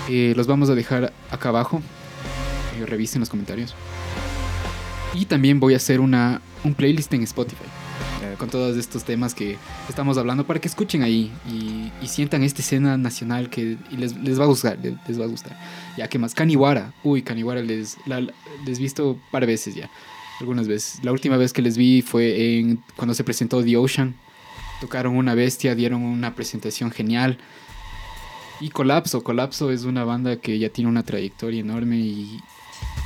eh, 0.09 0.33
los 0.37 0.47
vamos 0.47 0.71
a 0.71 0.75
dejar 0.75 1.13
acá 1.31 1.49
abajo. 1.51 1.83
Eh, 2.81 2.87
revisen 2.87 3.21
los 3.21 3.29
comentarios. 3.29 3.75
Y 5.15 5.25
también 5.25 5.59
voy 5.59 5.75
a 5.75 5.79
hacer 5.79 6.01
una, 6.01 6.41
un 6.65 6.75
playlist 6.75 7.13
en 7.15 7.23
Spotify 7.23 7.65
Eh, 8.23 8.35
con 8.39 8.49
todos 8.51 8.77
estos 8.77 9.05
temas 9.05 9.35
que 9.35 9.57
estamos 9.89 10.19
hablando 10.19 10.45
para 10.45 10.61
que 10.61 10.69
escuchen 10.69 11.03
ahí 11.03 11.33
y, 11.49 11.91
y 12.05 12.09
sientan 12.09 12.43
esta 12.43 12.63
escena 12.63 12.97
nacional 12.97 13.49
que 13.49 13.79
y 13.91 13.97
les, 13.97 14.17
les 14.17 14.39
va 14.39 14.45
a 14.45 14.47
gustar, 14.49 14.79
les, 14.83 14.95
les 15.09 15.19
va 15.21 15.25
a 15.25 15.29
gustar. 15.29 15.57
Ya 15.97 16.09
que 16.09 16.19
más, 16.19 16.35
Kaniwara, 16.35 16.93
uy, 17.05 17.23
Kaniwara 17.23 17.63
les, 17.63 17.97
la- 18.07 18.21
les 18.67 18.79
visto 18.79 19.19
par 19.33 19.47
veces 19.47 19.75
ya, 19.75 19.89
algunas 20.41 20.69
veces. 20.69 21.01
La 21.03 21.13
última 21.13 21.37
vez 21.37 21.53
que 21.53 21.63
les 21.63 21.77
vi 21.77 22.03
fue 22.03 22.59
en 22.59 22.83
cuando 22.97 23.15
se 23.15 23.25
presentó 23.25 23.63
The 23.63 23.77
Ocean. 23.77 24.15
Tocaron 24.81 25.17
una 25.17 25.35
bestia, 25.35 25.75
dieron 25.75 26.03
una 26.03 26.35
presentación 26.35 26.91
genial. 26.91 27.39
Y 28.61 28.71
Colapso, 28.71 29.23
Colapso 29.23 29.71
es 29.71 29.85
una 29.85 30.05
banda 30.05 30.37
que 30.41 30.59
ya 30.59 30.69
tiene 30.69 30.89
una 30.91 31.05
trayectoria 31.05 31.61
enorme 31.61 31.99
y, 31.99 32.41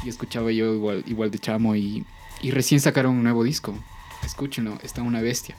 y 0.05 0.09
escuchaba 0.09 0.51
yo 0.53 0.75
igual, 0.75 1.05
igual 1.07 1.31
de 1.31 1.39
chamo 1.39 1.77
y, 1.77 2.05
y 2.43 2.51
recién 2.51 2.81
sacaron 2.81 3.17
un 3.17 3.23
nuevo 3.23 3.45
disco. 3.45 3.75
Escúchenlo, 4.25 4.79
está 4.83 5.03
una 5.03 5.21
bestia. 5.21 5.55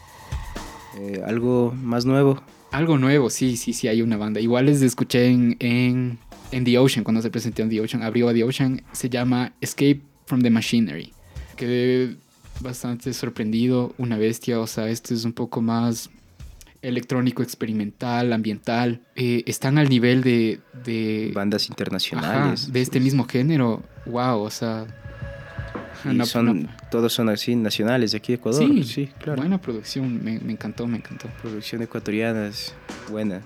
eh, 0.97 1.21
algo 1.25 1.73
más 1.75 2.05
nuevo. 2.05 2.41
Algo 2.71 2.97
nuevo, 2.97 3.29
sí, 3.29 3.55
sí, 3.55 3.73
sí, 3.73 3.87
hay 3.87 4.01
una 4.01 4.17
banda. 4.17 4.39
Igual 4.39 4.65
les 4.65 4.81
escuché 4.81 5.27
en, 5.27 5.57
en, 5.59 6.17
en 6.51 6.63
The 6.63 6.79
Ocean, 6.79 7.03
cuando 7.03 7.21
se 7.21 7.29
presentó 7.29 7.61
en 7.61 7.69
The 7.69 7.81
Ocean, 7.81 8.01
abrió 8.01 8.29
a 8.29 8.33
The 8.33 8.43
Ocean, 8.43 8.81
se 8.93 9.09
llama 9.09 9.53
Escape 9.61 10.01
from 10.25 10.41
the 10.41 10.49
Machinery. 10.49 11.13
Quedé 11.55 12.15
bastante 12.59 13.13
sorprendido, 13.13 13.93
una 13.97 14.17
bestia, 14.17 14.59
o 14.59 14.67
sea, 14.67 14.87
esto 14.89 15.13
es 15.13 15.25
un 15.25 15.33
poco 15.33 15.61
más 15.61 16.09
electrónico, 16.81 17.41
experimental, 17.43 18.33
ambiental. 18.33 19.01
Eh, 19.15 19.43
están 19.45 19.77
al 19.77 19.89
nivel 19.89 20.21
de... 20.21 20.59
de 20.83 21.31
Bandas 21.33 21.63
ajá, 21.63 21.71
internacionales. 21.73 22.71
de 22.73 22.81
este 22.81 22.99
mismo 22.99 23.25
género. 23.25 23.83
Wow, 24.05 24.41
o 24.41 24.49
sea... 24.49 24.85
Y 26.05 26.09
no- 26.15 26.25
son, 26.25 26.63
no- 26.63 26.69
Todos 26.91 27.13
son 27.13 27.29
así, 27.29 27.55
nacionales 27.55 28.11
de 28.11 28.17
aquí 28.17 28.33
de 28.33 28.35
Ecuador. 28.35 28.67
Sí, 28.67 28.83
Sí, 28.83 29.09
claro. 29.19 29.41
buena 29.41 29.61
producción, 29.61 30.21
me, 30.21 30.39
me 30.39 30.51
encantó, 30.51 30.85
me 30.85 30.97
encantó. 30.97 31.29
Producción 31.41 31.81
ecuatoriana 31.81 32.47
es 32.47 32.73
buena. 33.09 33.41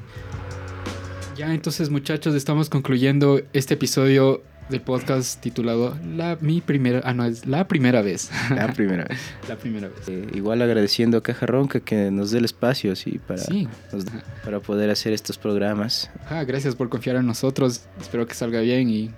Ya, 1.38 1.54
entonces 1.54 1.91
muchachos, 1.91 2.34
estamos 2.34 2.67
concluyendo 2.70 3.39
este 3.54 3.76
episodio 3.76 4.41
del 4.69 4.82
podcast 4.82 5.39
titulado 5.41 5.97
La 6.15 6.38
mi 6.41 6.60
primera, 6.62 7.01
ah 7.06 7.13
no, 7.13 7.25
es 7.25 7.45
la 7.45 7.67
primera 7.67 8.01
vez. 8.01 8.30
La 8.49 8.73
primera 8.73 9.06
vez. 9.06 9.19
la 9.47 9.56
primera 9.56 9.88
vez. 9.88 10.08
Eh, 10.08 10.27
igual 10.34 10.62
agradeciendo 10.62 11.17
a 11.17 11.23
Caja 11.23 11.45
Ronca 11.45 11.80
que 11.80 12.12
nos 12.12 12.32
dé 12.32 12.39
el 12.39 12.45
espacio 12.45 12.91
así 12.91 13.19
para, 13.25 13.39
Sí. 13.41 13.67
nos- 13.93 14.06
para 14.43 14.60
poder 14.60 14.89
hacer 14.89 15.13
estos 15.13 15.38
programas. 15.38 16.10
Ah, 16.30 16.43
gracias 16.43 16.75
por 16.75 16.89
confiar 16.89 17.15
en 17.15 17.25
nosotros. 17.27 17.82
Espero 18.01 18.27
que 18.27 18.34
salga 18.34 18.60
bien 18.62 18.89
y, 18.89 19.12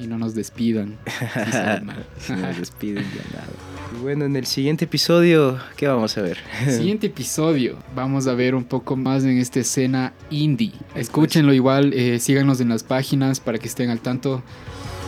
y 0.00 0.06
no 0.06 0.18
nos 0.18 0.34
despidan. 0.34 0.98
si 2.18 2.32
nos 2.32 2.58
despiden 2.58 3.04
ya 3.04 3.38
nada. 3.38 3.46
Bueno, 4.02 4.24
en 4.24 4.36
el 4.36 4.46
siguiente 4.46 4.84
episodio, 4.84 5.58
¿qué 5.76 5.88
vamos 5.88 6.16
a 6.16 6.22
ver? 6.22 6.38
Siguiente 6.68 7.08
episodio, 7.08 7.76
vamos 7.94 8.28
a 8.28 8.34
ver 8.34 8.54
un 8.54 8.62
poco 8.64 8.94
más 8.96 9.24
en 9.24 9.38
esta 9.38 9.58
escena 9.60 10.12
indie. 10.30 10.72
Escúchenlo 10.94 11.52
igual, 11.52 11.92
eh, 11.92 12.20
síganos 12.20 12.60
en 12.60 12.68
las 12.68 12.84
páginas 12.84 13.40
para 13.40 13.58
que 13.58 13.66
estén 13.66 13.90
al 13.90 13.98
tanto. 13.98 14.42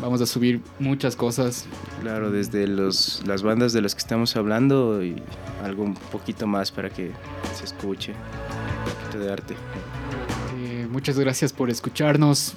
Vamos 0.03 0.21
a 0.21 0.27
subir 0.27 0.61
muchas 0.81 1.15
cosas. 1.15 1.65
Claro, 2.01 2.33
desde 2.33 2.67
los, 2.67 3.23
las 3.25 3.45
bandas 3.45 3.73
de 3.73 3.81
las 3.81 3.95
que 3.95 4.01
estamos 4.01 4.35
hablando 4.35 5.03
y 5.05 5.15
algo 5.63 5.85
un 5.85 5.95
poquito 5.95 6.49
más 6.49 6.73
para 6.73 6.91
que 6.91 7.13
se 7.55 7.65
escuche. 7.65 8.11
Un 8.11 9.05
poquito 9.05 9.25
de 9.25 9.33
arte. 9.33 9.55
Eh, 10.59 10.89
muchas 10.91 11.17
gracias 11.17 11.53
por 11.53 11.71
escucharnos. 11.71 12.55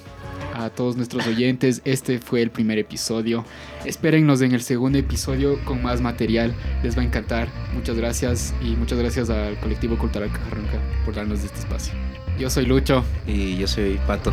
A 0.54 0.70
todos 0.70 0.96
nuestros 0.96 1.26
oyentes, 1.26 1.82
este 1.84 2.18
fue 2.18 2.42
el 2.42 2.50
primer 2.50 2.78
episodio. 2.78 3.44
Espérennos 3.84 4.40
en 4.40 4.52
el 4.52 4.62
segundo 4.62 4.98
episodio 4.98 5.62
con 5.64 5.82
más 5.82 6.00
material. 6.00 6.52
Les 6.82 6.96
va 6.96 7.02
a 7.02 7.04
encantar. 7.04 7.48
Muchas 7.74 7.96
gracias 7.96 8.54
y 8.60 8.74
muchas 8.74 8.98
gracias 8.98 9.30
al 9.30 9.60
colectivo 9.60 9.96
cultural 9.98 10.32
Cajarranca 10.32 10.80
por 11.04 11.14
darnos 11.14 11.44
este 11.44 11.60
espacio. 11.60 11.94
Yo 12.38 12.50
soy 12.50 12.66
Lucho. 12.66 13.04
Y 13.26 13.56
yo 13.56 13.68
soy 13.68 14.00
Pato. 14.06 14.32